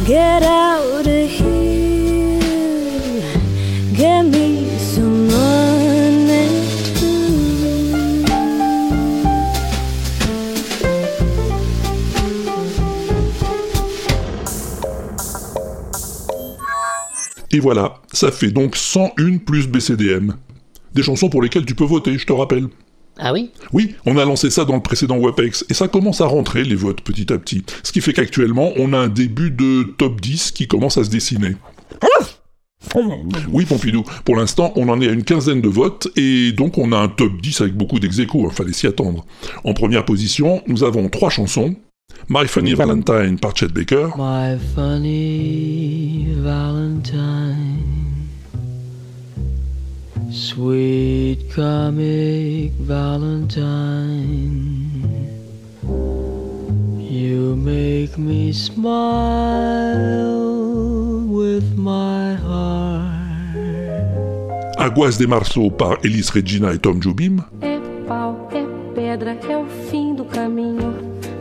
[0.08, 2.40] Get out of here.
[3.92, 4.48] Get me.
[17.50, 20.32] Et voilà, ça fait donc 101 plus BCDM.
[20.94, 22.68] Des chansons pour lesquelles tu peux voter, je te rappelle.
[23.18, 23.50] Ah oui?
[23.72, 26.76] Oui, on a lancé ça dans le précédent WebEx, et ça commence à rentrer, les
[26.76, 27.64] votes, petit à petit.
[27.82, 31.10] Ce qui fait qu'actuellement, on a un début de top 10 qui commence à se
[31.10, 31.56] dessiner.
[33.50, 36.92] Oui, Pompidou, pour l'instant, on en est à une quinzaine de votes, et donc on
[36.92, 39.26] a un top 10 avec beaucoup d'ex il fallait s'y attendre.
[39.64, 41.74] En première position, nous avons trois chansons.
[42.30, 47.77] My Funny Valentine par Chet Baker, My funny Valentine,
[50.30, 54.20] sweet comic Valentine,
[56.98, 59.96] you make me smile
[61.28, 63.08] with my heart.
[64.78, 68.64] Aguas de Marceau par Elis Regina et Tom Jobim, É pau, é
[68.94, 70.94] pedra, é o fim do caminho.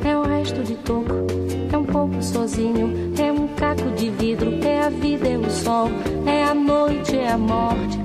[0.04, 1.28] É o resto de toco,
[1.72, 3.14] é um pouco sozinho.
[3.20, 5.90] É um caco de vidro, é a vida, é o sol.
[6.26, 8.00] É a noite, é a morte,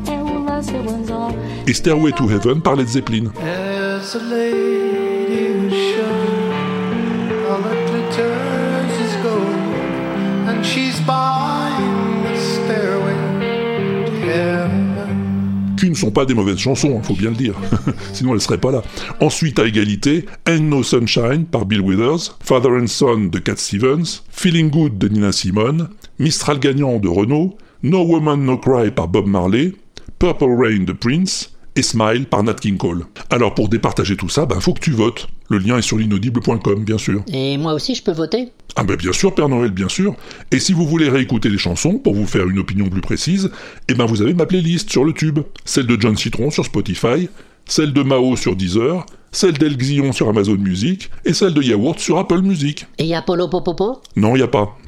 [1.66, 3.30] et Stairway to Heaven par Led Zeppelin.
[14.24, 14.82] Heaven.
[15.92, 17.54] ne sont pas des mauvaises chansons, il faut bien le dire.
[18.12, 18.82] Sinon, elles seraient pas là.
[19.20, 24.22] Ensuite, à égalité, Ain't No Sunshine par Bill Withers, Father and Son de Cat Stevens,
[24.30, 25.88] Feeling Good de Nina Simone,
[26.18, 29.74] Mistral gagnant de Renault, No Woman No Cry par Bob Marley,
[30.22, 33.06] Purple Rain de Prince, et Smile par Nat King Cole.
[33.28, 35.26] Alors pour départager tout ça, ben faut que tu votes.
[35.50, 37.24] Le lien est sur l'inaudible.com, bien sûr.
[37.32, 40.14] Et moi aussi, je peux voter Ah ben bien sûr, Père Noël, bien sûr.
[40.52, 43.50] Et si vous voulez réécouter les chansons pour vous faire une opinion plus précise,
[43.88, 45.40] eh ben vous avez ma playlist sur le tube.
[45.64, 47.28] Celle de John Citron sur Spotify,
[47.66, 51.98] celle de Mao sur Deezer, celle d'El Xillon sur Amazon Music, et celle de Yaourt
[51.98, 52.86] sur Apple Music.
[52.98, 54.00] Et y a Polo Popopo?
[54.14, 54.78] Non, y a pas.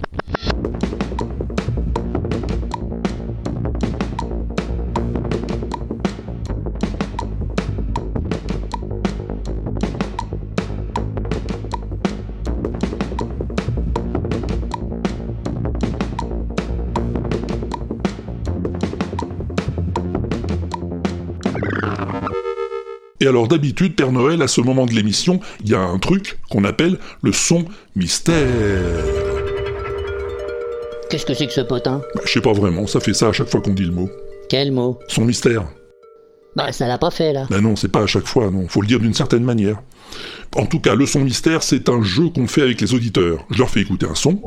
[23.25, 26.39] Et alors d'habitude, Père Noël, à ce moment de l'émission, il y a un truc
[26.51, 27.65] qu'on appelle le son
[27.97, 28.37] mystère.
[31.09, 32.03] Qu'est-ce que c'est que ce potin?
[32.15, 34.11] Bah, Je sais pas vraiment, ça fait ça à chaque fois qu'on dit le mot.
[34.51, 34.99] Quel mot?
[35.09, 35.65] Son mystère.
[36.55, 37.47] Bah, ça l'a pas fait, là.
[37.49, 38.69] Ben non, c'est pas à chaque fois, non.
[38.69, 39.81] Faut le dire d'une certaine manière.
[40.55, 43.47] En tout cas, le son mystère, c'est un jeu qu'on fait avec les auditeurs.
[43.51, 44.39] Je leur fais écouter un son.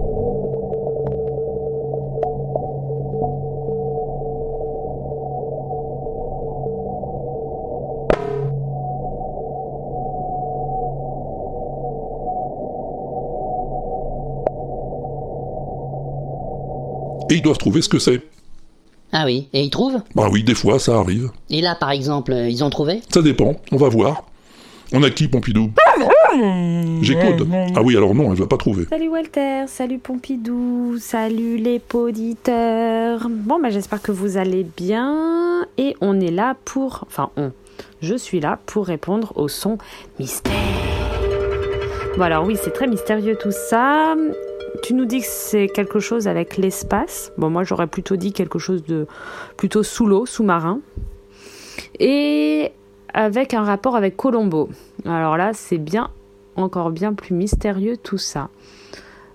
[17.29, 18.21] Et ils doivent trouver ce que c'est.
[19.11, 21.29] Ah oui, et ils trouvent Bah oui, des fois, ça arrive.
[21.49, 24.23] Et là, par exemple, euh, ils ont trouvé Ça dépend, on va voir.
[24.93, 25.71] On a qui, Pompidou
[27.01, 27.47] J'écoute.
[27.75, 28.85] Ah oui, alors non, elle va pas trouver.
[28.89, 33.27] Salut Walter, salut Pompidou, salut les poditeurs.
[33.29, 35.65] Bon, bah, j'espère que vous allez bien.
[35.77, 37.05] Et on est là pour.
[37.07, 37.51] Enfin, on.
[38.01, 39.77] Je suis là pour répondre au son
[40.19, 40.53] mystère.
[42.17, 44.15] Bon, alors oui, c'est très mystérieux tout ça.
[44.83, 47.31] Tu nous dis que c'est quelque chose avec l'espace.
[47.37, 49.07] Bon, moi j'aurais plutôt dit quelque chose de
[49.57, 50.81] plutôt sous l'eau, sous-marin.
[51.99, 52.71] Et
[53.13, 54.69] avec un rapport avec Colombo.
[55.05, 56.11] Alors là, c'est bien,
[56.55, 58.49] encore bien plus mystérieux tout ça.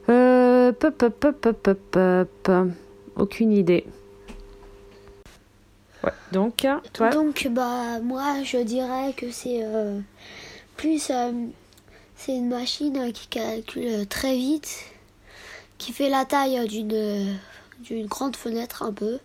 [0.09, 2.69] Euh, pop, pop, pop, pop, pop, pop.
[3.17, 3.85] Aucune idée.
[6.03, 10.01] Ouais, donc, toi Donc, bah, moi, je dirais que c'est euh,
[10.77, 11.11] plus.
[11.11, 11.33] euh,
[12.17, 14.92] c'est une machine qui calcule très vite,
[15.83, 17.37] qui fait la taille d'une
[17.81, 19.19] d'une grande fenêtre un peu.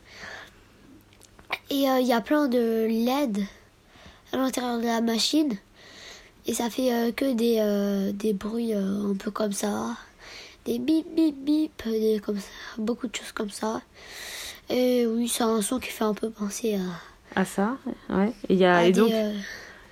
[1.69, 3.45] Et euh, il y a plein de LED
[4.33, 5.55] à l'intérieur de la machine.
[6.47, 9.95] Et ça fait euh, que des, euh, des bruits un peu comme ça.
[10.65, 12.49] Des bip bip bip, des, comme ça,
[12.79, 13.81] beaucoup de choses comme ça.
[14.71, 16.79] Et oui, c'est un son qui fait un peu penser
[17.35, 17.77] à, À ça
[18.09, 18.33] Ouais.
[18.49, 19.11] Et, il y a, et des, donc,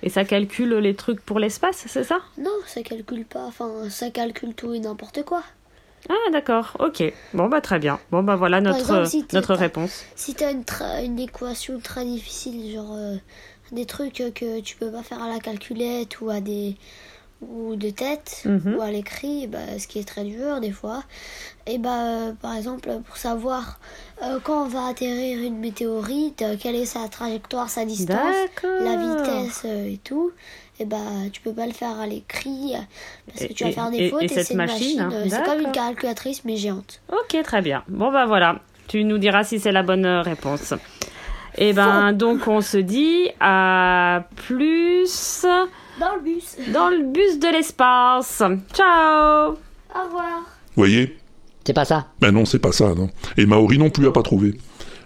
[0.02, 2.18] et ça calcule les trucs pour l'espace, c'est ça?
[2.36, 3.44] Non, ça calcule pas.
[3.44, 5.44] Enfin, ça calcule tout et n'importe quoi.
[6.08, 7.02] Ah, d'accord, ok.
[7.34, 7.98] Bon, bah très bien.
[8.10, 10.04] Bon, bah voilà notre, exemple, si t'as- notre réponse.
[10.14, 10.64] Si t'as une,
[11.04, 13.16] une équation très difficile, genre euh,
[13.72, 16.76] des trucs que tu peux pas faire à la calculette ou à des
[17.42, 18.76] ou de tête Mhm.
[18.76, 21.02] ou à l'écrit, bah, ce qui est très dur des fois.
[21.66, 23.78] Et bah euh, par exemple pour savoir
[24.22, 28.16] euh, quand on va atterrir une météorite, euh, quelle est sa trajectoire, sa distance,
[28.80, 30.32] la vitesse et tout.
[30.78, 30.96] Et bah
[31.32, 32.74] tu peux pas le faire à l'écrit
[33.26, 35.02] parce que Et- tu vas faire des et- fautes et et, cette c'est une machine,
[35.04, 35.18] machine.
[35.20, 37.00] euh, c'est comme une calculatrice mais géante.
[37.10, 37.82] Ok, très bien.
[37.88, 38.60] Bon, bah voilà.
[38.88, 40.74] Tu nous diras si c'est la bonne euh, réponse.
[41.58, 45.44] Et ben, donc, on se dit à plus
[45.98, 46.56] Dans le bus.
[46.72, 48.42] dans le bus de l'espace.
[48.74, 49.52] Ciao
[49.94, 50.42] Au revoir.
[50.76, 51.16] Voyez?
[51.66, 52.08] C'est pas ça.
[52.20, 53.08] Ben non, c'est pas ça, non.
[53.38, 54.54] Et Maori non plus a pas trouvé.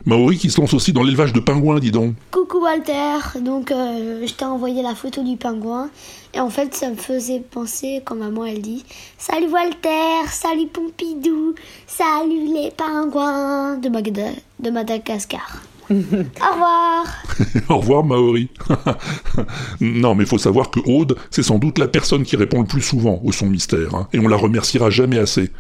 [0.07, 2.15] Maori qui se lance aussi dans l'élevage de pingouins, dis donc.
[2.31, 5.91] Coucou Walter, donc euh, je t'ai envoyé la photo du pingouin
[6.35, 8.85] et en fait ça me faisait penser quand maman elle dit
[9.19, 11.55] Salut Walter, salut Pompidou,
[11.87, 15.63] salut les pingouins de, Magda- de Madagascar.
[15.91, 17.05] Au revoir.
[17.69, 18.49] Au revoir Maori.
[19.81, 22.81] non, mais faut savoir que Aude, c'est sans doute la personne qui répond le plus
[22.83, 25.51] souvent au son mystère, hein, et on la remerciera jamais assez.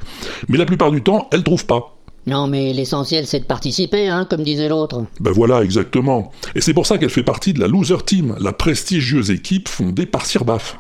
[0.49, 1.97] Mais la plupart du temps, elle trouve pas.
[2.27, 5.07] Non, mais l'essentiel, c'est de participer, hein, comme disait l'autre.
[5.21, 6.33] Ben voilà, exactement.
[6.55, 10.07] Et c'est pour ça qu'elle fait partie de la Loser Team, la prestigieuse équipe fondée
[10.07, 10.77] par Sirbaf.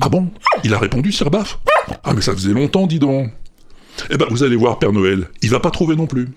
[0.00, 0.28] Ah bon?
[0.64, 1.58] Il a répondu Sirbaf?
[2.04, 3.30] Ah mais ça faisait longtemps, dis donc.
[4.10, 6.28] Eh ben vous allez voir, Père Noël, il va pas trouver non plus.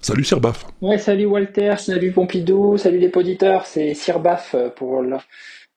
[0.00, 0.66] Salut Sirbaf.
[0.80, 5.22] Ouais, salut Walter, salut Pompidou, salut les poditeurs, c'est Sirbaf euh, pour la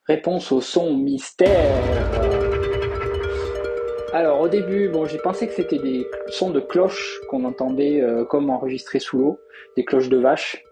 [0.08, 2.55] réponse au son mystère.
[4.16, 8.24] Alors au début, bon, j'ai pensé que c'était des sons de cloches qu'on entendait euh,
[8.24, 9.40] comme enregistrés sous l'eau,
[9.76, 10.64] des cloches de vache.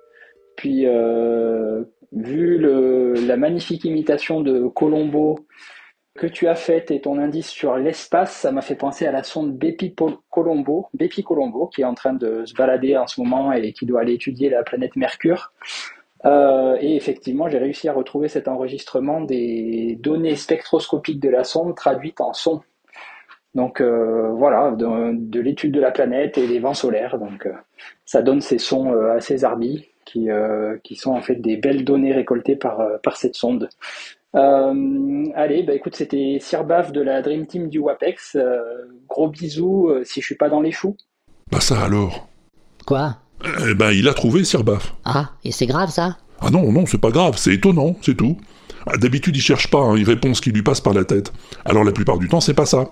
[0.56, 1.84] Puis, euh,
[2.14, 5.40] vu la magnifique imitation de Colombo
[6.16, 9.24] que tu as faite et ton indice sur l'espace, ça m'a fait penser à la
[9.24, 9.94] sonde Bepi
[10.30, 13.86] Colombo, Bepi Colombo, qui est en train de se balader en ce moment et qui
[13.86, 15.52] doit aller étudier la planète Mercure.
[16.24, 21.76] Euh, et effectivement, j'ai réussi à retrouver cet enregistrement des données spectroscopiques de la sonde
[21.76, 22.62] traduites en son.
[23.56, 27.20] Donc euh, voilà, de, de l'étude de la planète et des vents solaires.
[27.20, 27.54] Donc euh,
[28.06, 31.86] ça donne ces sons euh, assez arbis qui, euh, qui sont en fait des belles
[31.86, 33.70] données récoltées par, par cette sonde.
[34.36, 38.36] Euh, allez, bah écoute, c'était Sirbaf de la Dream Team du WAPEX.
[38.36, 38.60] Euh,
[39.08, 40.98] gros bisous euh, si je suis pas dans les choux.
[41.52, 42.28] Bah ça alors?
[42.88, 43.18] Quoi?
[43.70, 44.96] Eh ben, il a trouvé Sirbaf.
[45.06, 46.18] Ah, et c'est grave ça?
[46.40, 48.38] Ah non, non, c'est pas grave, c'est étonnant, c'est tout.
[48.88, 51.32] Ah, D'habitude, il cherche pas, hein, il répond ce qui lui passe par la tête.
[51.64, 52.90] Alors la plupart du temps, c'est pas ça.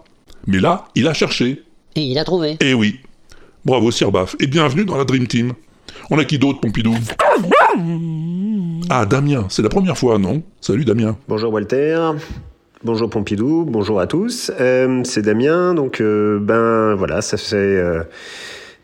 [0.47, 1.63] Mais là, il a cherché.
[1.95, 2.57] Et il a trouvé.
[2.61, 2.99] Eh oui.
[3.65, 4.35] Bravo, Sirbaf.
[4.39, 5.53] Et bienvenue dans la Dream Team.
[6.09, 6.95] On a qui d'autre, Pompidou?
[8.89, 10.41] Ah, Damien, c'est la première fois, non?
[10.59, 11.15] Salut, Damien.
[11.27, 12.11] Bonjour Walter.
[12.83, 14.51] Bonjour Pompidou, bonjour à tous.
[14.59, 18.01] Euh, c'est Damien, donc euh, ben voilà, ça fait euh,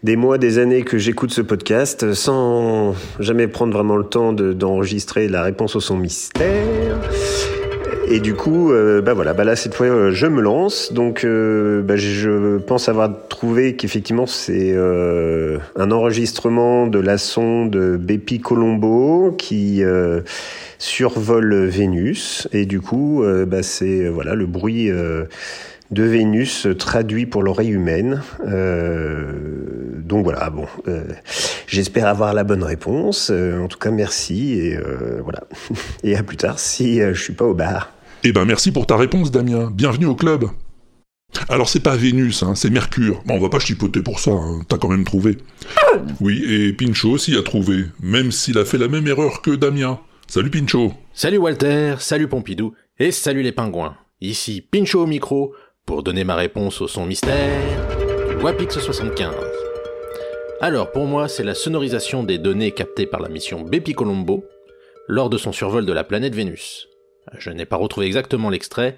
[0.03, 4.53] des mois, des années que j'écoute ce podcast sans jamais prendre vraiment le temps de-
[4.53, 6.99] d'enregistrer la réponse au son mystère.
[8.09, 10.93] Et du coup, euh, bah voilà, bah là cette fois euh, je me lance.
[10.93, 17.75] Donc, euh, bah, je pense avoir trouvé qu'effectivement c'est euh, un enregistrement de la sonde
[17.97, 19.83] Bepi Colombo qui
[20.79, 22.47] survole Vénus.
[22.53, 28.21] Et du coup, bah, c'est voilà le bruit de Vénus traduit pour l'oreille humaine.
[28.45, 30.65] Donc voilà, bon,
[31.67, 33.31] j'espère avoir la bonne réponse.
[33.31, 34.79] En tout cas, merci et
[35.21, 35.41] voilà.
[36.03, 37.96] Et à plus tard si je suis pas au bar.
[38.23, 39.71] Eh ben, merci pour ta réponse, Damien.
[39.71, 40.45] Bienvenue au club.
[41.49, 43.21] Alors, c'est pas Vénus, hein, c'est Mercure.
[43.25, 45.37] Bon, on va pas chipoter pour ça, hein, t'as quand même trouvé.
[46.19, 49.99] Oui, et Pincho aussi a trouvé, même s'il a fait la même erreur que Damien.
[50.27, 50.93] Salut Pincho.
[51.13, 53.95] Salut Walter, salut Pompidou, et salut les pingouins.
[54.19, 55.53] Ici Pincho au micro
[55.85, 57.61] pour donner ma réponse au son mystère
[58.41, 59.33] Wapix 75.
[60.59, 64.43] Alors pour moi, c'est la sonorisation des données captées par la mission Bepi Colombo
[65.07, 66.87] lors de son survol de la planète Vénus.
[67.37, 68.97] Je n'ai pas retrouvé exactement l'extrait,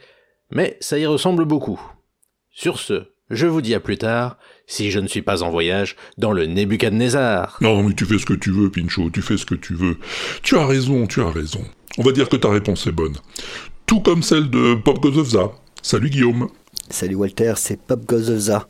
[0.51, 1.79] mais ça y ressemble beaucoup.
[2.51, 5.95] Sur ce, je vous dis à plus tard, si je ne suis pas en voyage
[6.17, 7.57] dans le Nebuchadnezzar.
[7.61, 9.97] Non, mais tu fais ce que tu veux, Pincho, tu fais ce que tu veux.
[10.41, 11.63] Tu as raison, tu as raison.
[11.97, 13.15] On va dire que ta réponse est bonne.
[13.85, 15.51] Tout comme celle de Pop Goes of Za.
[15.81, 16.49] Salut Guillaume.
[16.89, 18.67] Salut Walter, c'est Pop Goes of Za.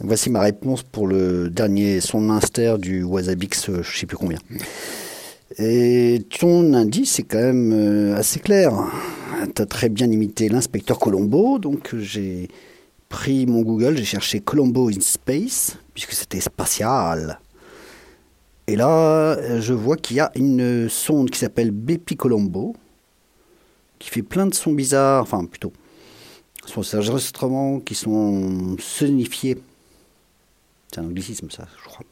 [0.00, 4.38] Voici ma réponse pour le dernier son minster du Wasabix, euh, je sais plus combien.
[5.58, 8.72] Et ton indice est quand même euh, assez clair.
[9.54, 12.48] Tu as très bien imité l'inspecteur Colombo, donc euh, j'ai
[13.08, 17.38] pris mon Google, j'ai cherché Colombo in Space, puisque c'était spatial.
[18.66, 22.74] Et là, euh, je vois qu'il y a une sonde qui s'appelle Bepi Colombo,
[24.00, 25.72] qui fait plein de sons bizarres, enfin plutôt,
[26.66, 29.58] ce sont enregistrements qui sont sonifiés.
[30.92, 32.04] C'est un anglicisme, ça, je crois.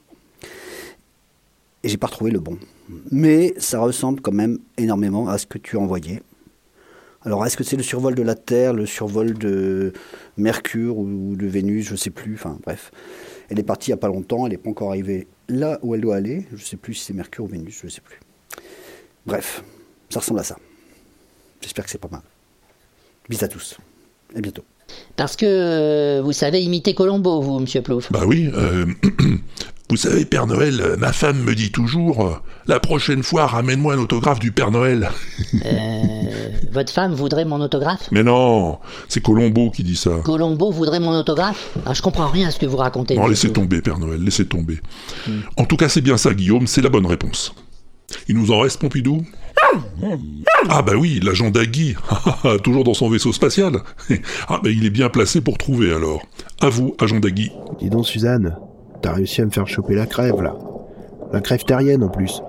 [1.85, 2.59] Et j'ai pas retrouvé le bon.
[3.11, 6.23] Mais ça ressemble quand même énormément à ce que tu as envoyé.
[7.25, 9.93] Alors, est-ce que c'est le survol de la Terre, le survol de
[10.37, 12.35] Mercure ou de Vénus, je sais plus.
[12.35, 12.91] Enfin, bref.
[13.49, 15.95] Elle est partie il n'y a pas longtemps, elle n'est pas encore arrivée là où
[15.95, 16.47] elle doit aller.
[16.55, 18.19] Je sais plus si c'est Mercure ou Vénus, je sais plus.
[19.27, 19.63] Bref,
[20.11, 20.57] ça ressemble à ça.
[21.61, 22.23] J'espère que c'est pas mal.
[23.29, 23.79] Bis à tous.
[24.35, 24.65] À bientôt.
[25.17, 28.11] Parce que euh, vous savez imiter Colombo, vous, monsieur Plouf.
[28.11, 28.87] Bah oui, euh,
[29.93, 32.33] vous savez, Père Noël, ma femme me dit toujours euh,
[32.67, 35.11] la prochaine fois, ramène-moi un autographe du Père Noël.
[35.67, 36.23] Euh,
[36.73, 38.09] votre femme voudrait mon autographe?
[38.11, 40.13] Mais non, c'est Colombo qui dit ça.
[40.25, 41.77] Colombo voudrait mon autographe?
[41.85, 43.17] Ah, Je comprends rien à ce que vous racontez.
[43.17, 44.81] Non, laissez tomber, Père Noël, laissez tomber.
[45.59, 47.55] En tout cas, c'est bien ça, Guillaume, c'est la bonne réponse.
[48.29, 49.27] Il nous en reste, Pompidou?
[50.71, 51.97] Ah bah oui, l'agent Dagui,
[52.65, 53.83] toujours dans son vaisseau spatial.
[54.49, 56.23] ah bah il est bien placé pour trouver alors.
[56.63, 57.51] À vous, agent Dagui.
[57.79, 58.57] Dis donc, Suzanne,
[59.03, 60.57] t'as réussi à me faire choper la crève, là.
[61.33, 62.43] La crève terrienne, en plus.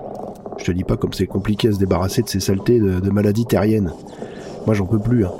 [0.58, 3.44] Je te dis pas comme c'est compliqué à se débarrasser de ces saletés de, maladies
[3.44, 3.92] terriennes.
[4.66, 5.32] Moi, j'en peux plus, hein.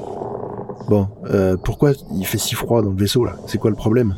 [0.88, 3.36] Bon, euh, pourquoi il fait si froid dans le vaisseau, là?
[3.46, 4.16] C'est quoi le problème?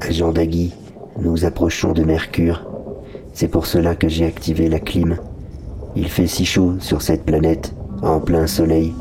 [0.00, 0.72] Agent Dagui,
[1.20, 2.66] nous approchons de Mercure.
[3.32, 5.18] C'est pour cela que j'ai activé la clim.
[5.94, 8.92] Il fait si chaud sur cette planète, en plein soleil,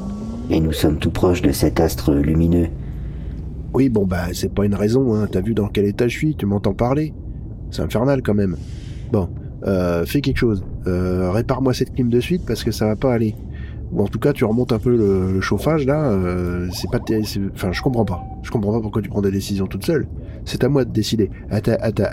[0.49, 2.67] et nous sommes tout proches de cet astre lumineux.
[3.75, 5.27] Oui, bon, bah, c'est pas une raison, hein.
[5.29, 7.13] T'as vu dans quel état je suis Tu m'entends parler
[7.71, 8.55] C'est infernal, quand même.
[9.11, 9.27] Bon,
[9.67, 10.63] euh, fais quelque chose.
[10.87, 13.35] Euh, répare-moi cette clim de suite, parce que ça va pas aller.
[13.91, 16.05] Ou en tout cas, tu remontes un peu le, chauffage, là.
[16.09, 17.01] euh, c'est pas...
[17.53, 18.23] Enfin, je comprends pas.
[18.43, 20.07] Je comprends pas pourquoi tu prends des décisions toute seule.
[20.45, 21.29] C'est à moi de décider.
[21.49, 22.05] Attends, attends.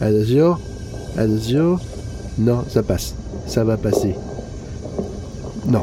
[0.00, 0.56] Attention.
[1.18, 1.80] Attention.
[2.38, 3.16] Non, ça passe.
[3.46, 4.14] Ça va passer.
[5.66, 5.82] Non.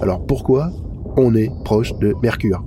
[0.00, 0.72] Alors pourquoi
[1.16, 2.62] on est proche de Mercure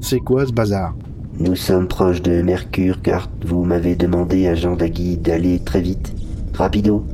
[0.00, 0.94] C'est quoi ce bazar?
[1.38, 6.14] Nous sommes proches de Mercure car vous m'avez demandé à Jean Dagui d'aller très vite.
[6.54, 7.04] Rapido.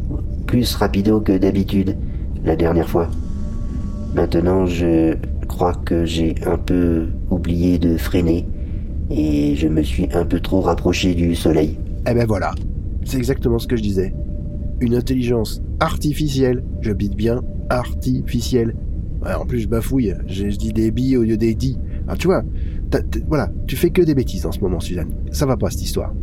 [0.46, 1.96] Plus rapido que d'habitude,
[2.44, 3.08] la dernière fois.
[4.14, 5.16] Maintenant, je
[5.48, 8.46] crois que j'ai un peu oublié de freiner
[9.10, 11.78] et je me suis un peu trop rapproché du soleil.
[12.08, 12.52] Eh ben voilà.
[13.04, 14.14] C'est exactement ce que je disais.
[14.80, 17.40] Une intelligence artificielle, je bite bien,
[17.70, 18.74] artificielle.
[19.24, 21.78] En plus, je bafouille, je, dis des billes au lieu des dits.
[22.06, 22.42] Alors tu vois,
[23.28, 25.10] voilà, tu fais que des bêtises en ce moment, Suzanne.
[25.30, 26.14] Ça va pas cette histoire.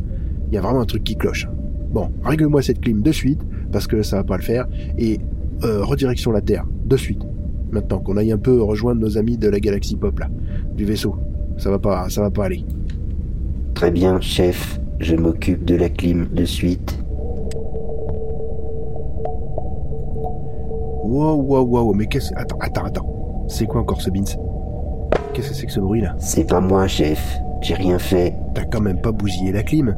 [0.49, 1.47] Il y a vraiment un truc qui cloche.
[1.91, 3.41] Bon, règle-moi cette clim de suite,
[3.71, 4.67] parce que ça va pas le faire,
[4.97, 5.19] et
[5.63, 7.21] euh, redirection la Terre, de suite.
[7.71, 10.29] Maintenant qu'on aille un peu rejoindre nos amis de la galaxie pop là,
[10.75, 11.15] du vaisseau.
[11.57, 12.63] Ça va pas, ça va pas aller.
[13.73, 14.79] Très bien, chef.
[14.99, 16.99] Je m'occupe de la clim de suite.
[21.07, 22.33] Wow, wow, wow, mais qu'est-ce...
[22.35, 23.45] Attends, attends, attends.
[23.47, 24.25] C'est quoi encore ce Beans?
[25.33, 26.15] Qu'est-ce que c'est que ce bruit là?
[26.19, 27.39] C'est pas moi, chef.
[27.61, 28.35] J'ai rien fait.
[28.53, 29.95] T'as quand même pas bousillé la clim.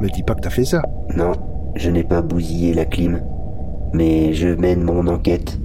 [0.00, 0.82] Me dis pas que t'as fait ça.
[1.16, 1.30] Non,
[1.76, 3.20] je n'ai pas bousillé la clim.
[3.92, 5.60] Mais je mène mon enquête.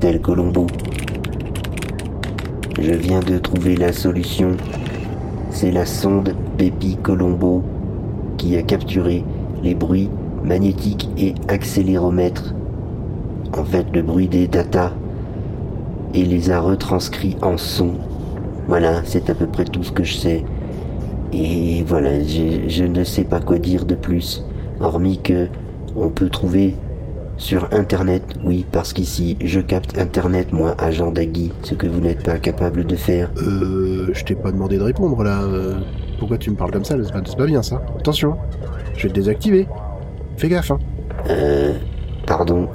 [0.00, 0.66] Tel Colombo.
[2.78, 4.50] Je viens de trouver la solution.
[5.48, 7.62] C'est la sonde Bepi Colombo
[8.36, 9.24] qui a capturé
[9.62, 10.10] les bruits
[10.44, 12.54] magnétiques et accéléromètres.
[13.56, 14.92] En fait, le bruit des data
[16.12, 17.92] et les a retranscrits en son.
[18.68, 20.44] Voilà, c'est à peu près tout ce que je sais.
[21.32, 24.44] Et voilà, je, je ne sais pas quoi dire de plus,
[24.80, 25.48] hormis que
[25.96, 26.76] on peut trouver
[27.36, 32.22] sur Internet, oui, parce qu'ici, je capte Internet, moi, agent Dagui, ce que vous n'êtes
[32.22, 33.30] pas capable de faire.
[33.38, 35.42] Euh, je t'ai pas demandé de répondre là.
[35.42, 35.74] euh,
[36.20, 36.94] Pourquoi tu me parles comme ça?
[37.02, 37.82] C'est pas, pas bien ça.
[37.98, 38.36] Attention,
[38.96, 39.66] je vais te désactiver.
[40.36, 40.78] Fais gaffe, hein.
[41.28, 41.72] Euh,
[42.26, 42.68] pardon,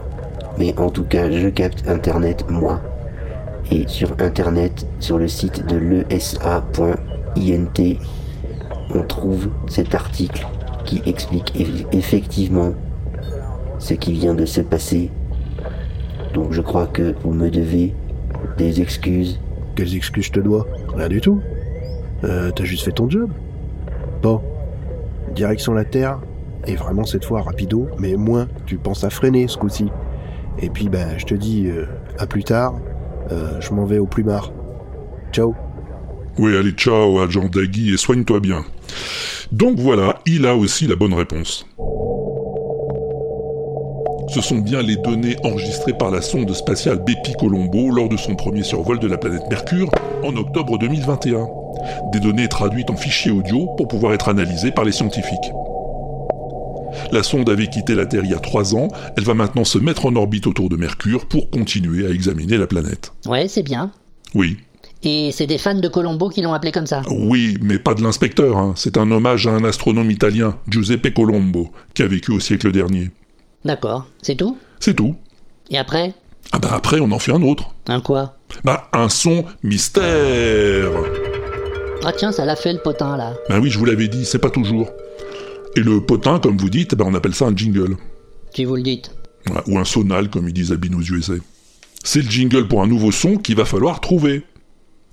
[0.59, 2.81] mais en tout cas, je capte Internet, moi.
[3.71, 6.95] Et sur Internet, sur le site de l'ESA.int,
[8.95, 10.45] on trouve cet article
[10.85, 12.73] qui explique eff- effectivement
[13.77, 15.11] ce qui vient de se passer.
[16.33, 17.93] Donc je crois que vous me devez
[18.57, 19.39] des excuses.
[19.75, 20.67] Quelles excuses je te dois?
[20.95, 21.39] Rien du tout.
[22.23, 23.29] Euh, t'as juste fait ton job.
[24.21, 24.41] Bon,
[25.35, 26.19] direction la Terre,
[26.65, 29.89] et vraiment cette fois rapido, mais moins tu penses à freiner ce coup-ci.
[30.61, 31.85] Et puis ben, je te dis euh,
[32.17, 32.75] à plus tard.
[33.31, 34.51] Euh, je m'en vais au plumard.
[35.31, 35.55] Ciao.
[36.37, 38.63] Oui, allez, ciao, agent Dagui, et soigne-toi bien.
[39.51, 41.65] Donc voilà, il a aussi la bonne réponse.
[44.29, 48.35] Ce sont bien les données enregistrées par la sonde spatiale Bepi Colombo lors de son
[48.35, 49.89] premier survol de la planète Mercure
[50.23, 51.47] en octobre 2021.
[52.13, 55.51] Des données traduites en fichiers audio pour pouvoir être analysées par les scientifiques.
[57.11, 58.87] La sonde avait quitté la Terre il y a trois ans,
[59.17, 62.67] elle va maintenant se mettre en orbite autour de Mercure pour continuer à examiner la
[62.67, 63.11] planète.
[63.25, 63.91] Ouais, c'est bien.
[64.35, 64.57] Oui,
[65.03, 67.01] Et c'est des fans de Colombo qui l'ont appelé comme ça.
[67.09, 68.57] Oui, mais pas de l'inspecteur.
[68.57, 68.73] hein.
[68.75, 73.09] C'est un hommage à un astronome italien, Giuseppe Colombo, qui a vécu au siècle dernier.
[73.65, 74.57] D'accord, c'est tout?
[74.79, 75.15] C'est tout.
[75.71, 76.13] Et après?
[76.51, 77.73] Ah bah après, on en fait un autre.
[77.87, 78.35] Un quoi?
[78.63, 80.89] Bah un son mystère.
[82.03, 83.33] Ah tiens, ça l'a fait le potin là.
[83.49, 84.89] Bah oui, je vous l'avais dit, c'est pas toujours.
[85.75, 87.95] Et le potin, comme vous dites, bah on appelle ça un jingle.
[88.53, 89.11] Si vous le dites.
[89.49, 91.33] Ouais, Ou un sonal, comme ils disent à Binous USA.
[92.03, 94.43] C'est le jingle pour un nouveau son qu'il va falloir trouver.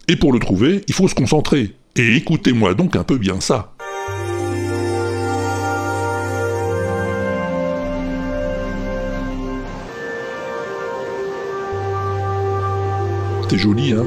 [0.09, 1.74] Et pour le trouver, il faut se concentrer.
[1.96, 3.74] Et écoutez-moi donc un peu bien ça.
[13.48, 14.04] C'est joli, hein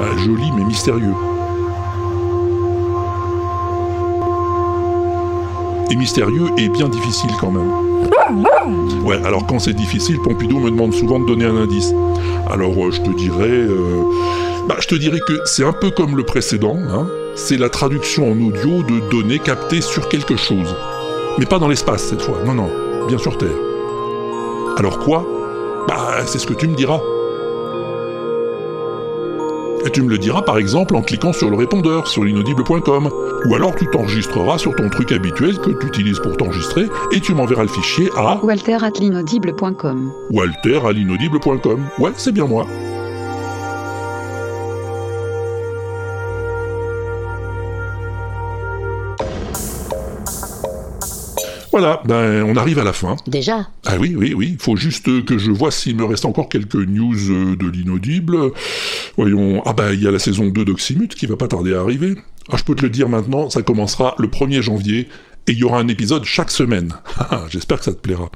[0.00, 1.14] Ah, joli mais mystérieux.
[5.92, 7.70] Et mystérieux et bien difficile quand même.
[9.04, 11.92] Ouais, alors quand c'est difficile, Pompidou me demande souvent de donner un indice.
[12.50, 14.02] Alors euh, je te dirais, euh,
[14.66, 16.78] bah, je te dirais que c'est un peu comme le précédent.
[16.88, 17.08] Hein.
[17.34, 20.74] C'est la traduction en audio de données captées sur quelque chose,
[21.38, 22.38] mais pas dans l'espace cette fois.
[22.46, 22.70] Non, non,
[23.06, 23.50] bien sur Terre.
[24.78, 25.26] Alors quoi?
[25.88, 27.00] Bah, c'est ce que tu me diras.
[29.84, 33.10] Et tu me le diras par exemple en cliquant sur le répondeur sur l'inaudible.com.
[33.46, 37.34] Ou alors tu t'enregistreras sur ton truc habituel que tu utilises pour t'enregistrer et tu
[37.34, 40.12] m'enverras le fichier à Walter at l'inaudible.com.
[40.30, 41.80] walter à l'inaudible.com.
[41.98, 42.66] Ouais, c'est bien moi.
[51.72, 53.16] Voilà, ben on arrive à la fin.
[53.26, 54.56] Déjà Ah oui, oui, oui.
[54.60, 58.36] Faut juste que je vois s'il me reste encore quelques news euh, de l'inaudible.
[59.16, 59.62] Voyons.
[59.64, 62.14] Ah bah il y a la saison 2 d'Oxymute qui va pas tarder à arriver.
[62.50, 65.08] Ah, je peux te le dire maintenant, ça commencera le 1er janvier
[65.48, 66.92] et il y aura un épisode chaque semaine.
[67.48, 68.28] J'espère que ça te plaira.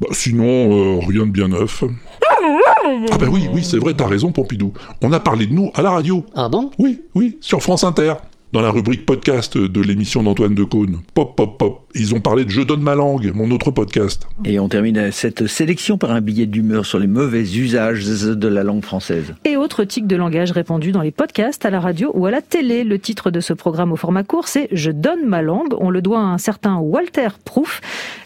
[0.00, 1.84] Bah, sinon, euh, rien de bien neuf.
[3.12, 4.72] Ah ben oui, oui, c'est vrai, t'as raison, Pompidou.
[5.02, 6.24] On a parlé de nous à la radio.
[6.34, 6.70] Ah bon?
[6.78, 8.14] Oui, oui, sur France Inter.
[8.52, 11.02] Dans la rubrique podcast de l'émission d'Antoine Decaune.
[11.14, 11.86] Pop, pop, pop.
[11.94, 14.26] Ils ont parlé de Je donne ma langue, mon autre podcast.
[14.44, 18.64] Et on termine cette sélection par un billet d'humeur sur les mauvais usages de la
[18.64, 19.36] langue française.
[19.44, 22.42] Et autres tics de langage répandus dans les podcasts, à la radio ou à la
[22.42, 22.82] télé.
[22.82, 25.74] Le titre de ce programme au format court, c'est Je donne ma langue.
[25.78, 27.80] On le doit à un certain Walter Proof.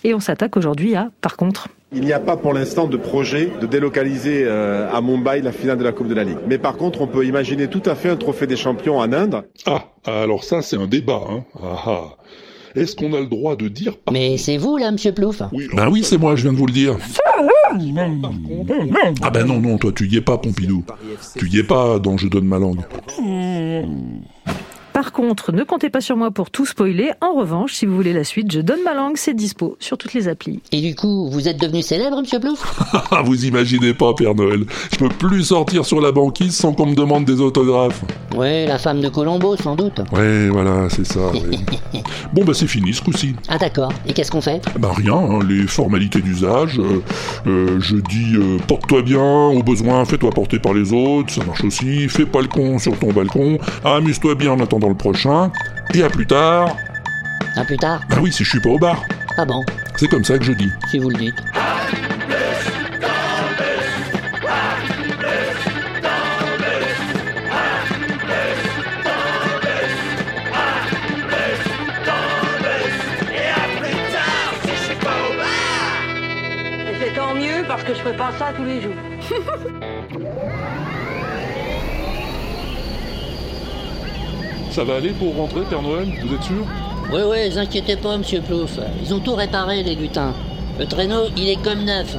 [0.05, 1.69] Et on s'attaque aujourd'hui à Par contre.
[1.95, 5.79] Il n'y a pas pour l'instant de projet de délocaliser euh, à Mumbai la finale
[5.79, 6.39] de la Coupe de la Ligue.
[6.49, 9.45] Mais par contre, on peut imaginer tout à fait un trophée des champions en Inde.
[9.67, 11.23] Ah, alors ça c'est un débat.
[11.31, 11.45] Hein.
[11.63, 12.03] Ah, ah.
[12.75, 15.89] Est-ce qu'on a le droit de dire Mais c'est vous là, monsieur Plouf oui, Ben
[15.89, 16.97] oui, c'est moi, je viens de vous le dire.
[19.23, 20.85] Ah ben non, non, toi tu y es pas, Pompidou.
[21.37, 22.81] Tu y es pas dans Je donne ma langue.
[24.95, 27.11] Par contre, ne comptez pas sur moi pour tout spoiler.
[27.21, 30.15] En revanche, si vous voulez la suite, je donne ma langue, c'est dispo sur toutes
[30.15, 30.61] les applis.
[30.71, 32.81] Et du coup, vous êtes devenu célèbre, monsieur Plouf
[33.25, 34.65] Vous imaginez pas, Père Noël.
[34.93, 38.05] Je peux plus sortir sur la banquise sans qu'on me demande des autographes.
[38.37, 40.01] Ouais, la femme de Colombo, sans doute.
[40.13, 41.29] Ouais, voilà, c'est ça.
[41.33, 41.59] ouais.
[42.33, 43.35] bon, bah c'est fini ce coup-ci.
[43.49, 43.93] Ah d'accord.
[44.07, 44.63] Et qu'est-ce qu'on fait?
[44.79, 46.79] Bah rien, hein, les formalités d'usage.
[46.79, 47.03] euh,
[47.49, 51.65] euh, je dis euh, porte-toi bien, au besoin fais-toi porter par les autres, ça marche
[51.65, 52.09] aussi.
[52.09, 53.59] Fais pas le con sur ton balcon.
[53.85, 55.51] Amuse-toi bien en attendant le prochain.
[55.95, 56.77] Et à plus tard.
[57.57, 59.03] À plus tard Bah oui, si je suis pas au bar.
[59.37, 59.65] Ah bon?
[59.97, 60.71] C'est comme ça que je dis.
[60.91, 61.35] Si vous le dites.
[76.89, 78.95] Et c'est tant mieux parce que je fais pas ça tous les jours.
[84.75, 86.09] Ça va aller pour rentrer, Père Noël?
[86.21, 86.67] Vous êtes sûr?
[87.13, 88.81] Oui, oui, vous inquiétez pas, monsieur Plouf.
[89.05, 90.33] Ils ont tout réparé, les lutins.
[90.81, 92.17] Le traîneau, il est comme neuf.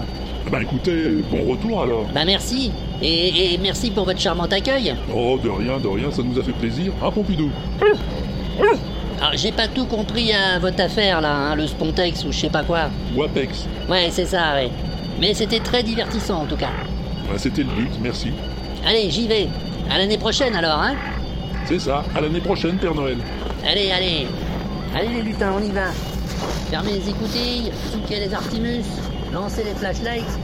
[0.49, 2.05] Bah écoutez, bon retour alors.
[2.13, 2.71] Bah merci.
[3.01, 4.95] Et, et merci pour votre charmant accueil.
[5.13, 6.93] Oh, de rien, de rien, ça nous a fait plaisir.
[7.03, 7.49] Hein, Pompidou?
[9.19, 12.49] Alors, j'ai pas tout compris à votre affaire, là, hein, le Spontex ou je sais
[12.49, 12.83] pas quoi.
[13.17, 13.67] Wapex.
[13.89, 14.69] Ouais, c'est ça, ouais.
[15.19, 16.69] Mais c'était très divertissant, en tout cas.
[17.29, 18.29] Bah, C'était le but, merci.
[18.87, 19.49] Allez, j'y vais.
[19.91, 20.95] À l'année prochaine, alors, hein
[21.67, 23.17] C'est ça, à l'année prochaine, Père Noël.
[23.65, 24.27] Allez, allez.
[24.95, 25.87] Allez, les lutins, on y va.
[26.69, 28.85] Fermez les écoutilles, souquez les artimus,
[29.33, 30.39] lancez les flashlights.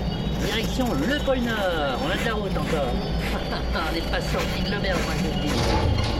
[0.45, 1.99] Direction le pôle Nord.
[2.03, 2.93] On a de la route encore.
[3.91, 6.10] on n'est pas sorti de l'auberge, moi, je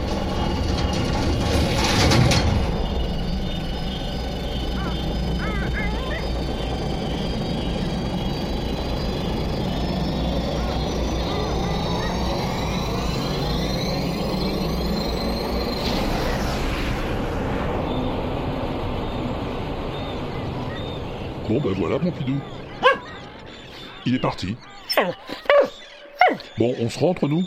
[21.52, 22.40] Bon, bah voilà, Pompidou.
[24.06, 24.56] Il est parti.
[26.56, 27.46] Bon, on se rentre, nous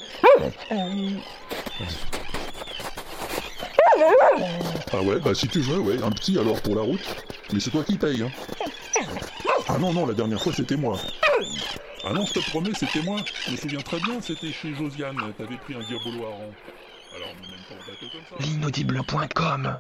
[4.94, 7.02] Ah ouais, bah si tu veux, ouais, un petit alors pour la route.
[7.52, 8.32] Mais c'est toi qui paye, hein.
[9.68, 11.00] Ah non, non, la dernière fois c'était moi.
[12.06, 13.22] Ah non, je te promets, c'était moi.
[13.48, 15.18] Je me souviens très bien, c'était chez Josiane.
[15.36, 17.16] T'avais pris un diabolo à.
[17.16, 18.46] Alors, même pas en bateau comme ça.
[18.46, 19.80] L'inaudible.com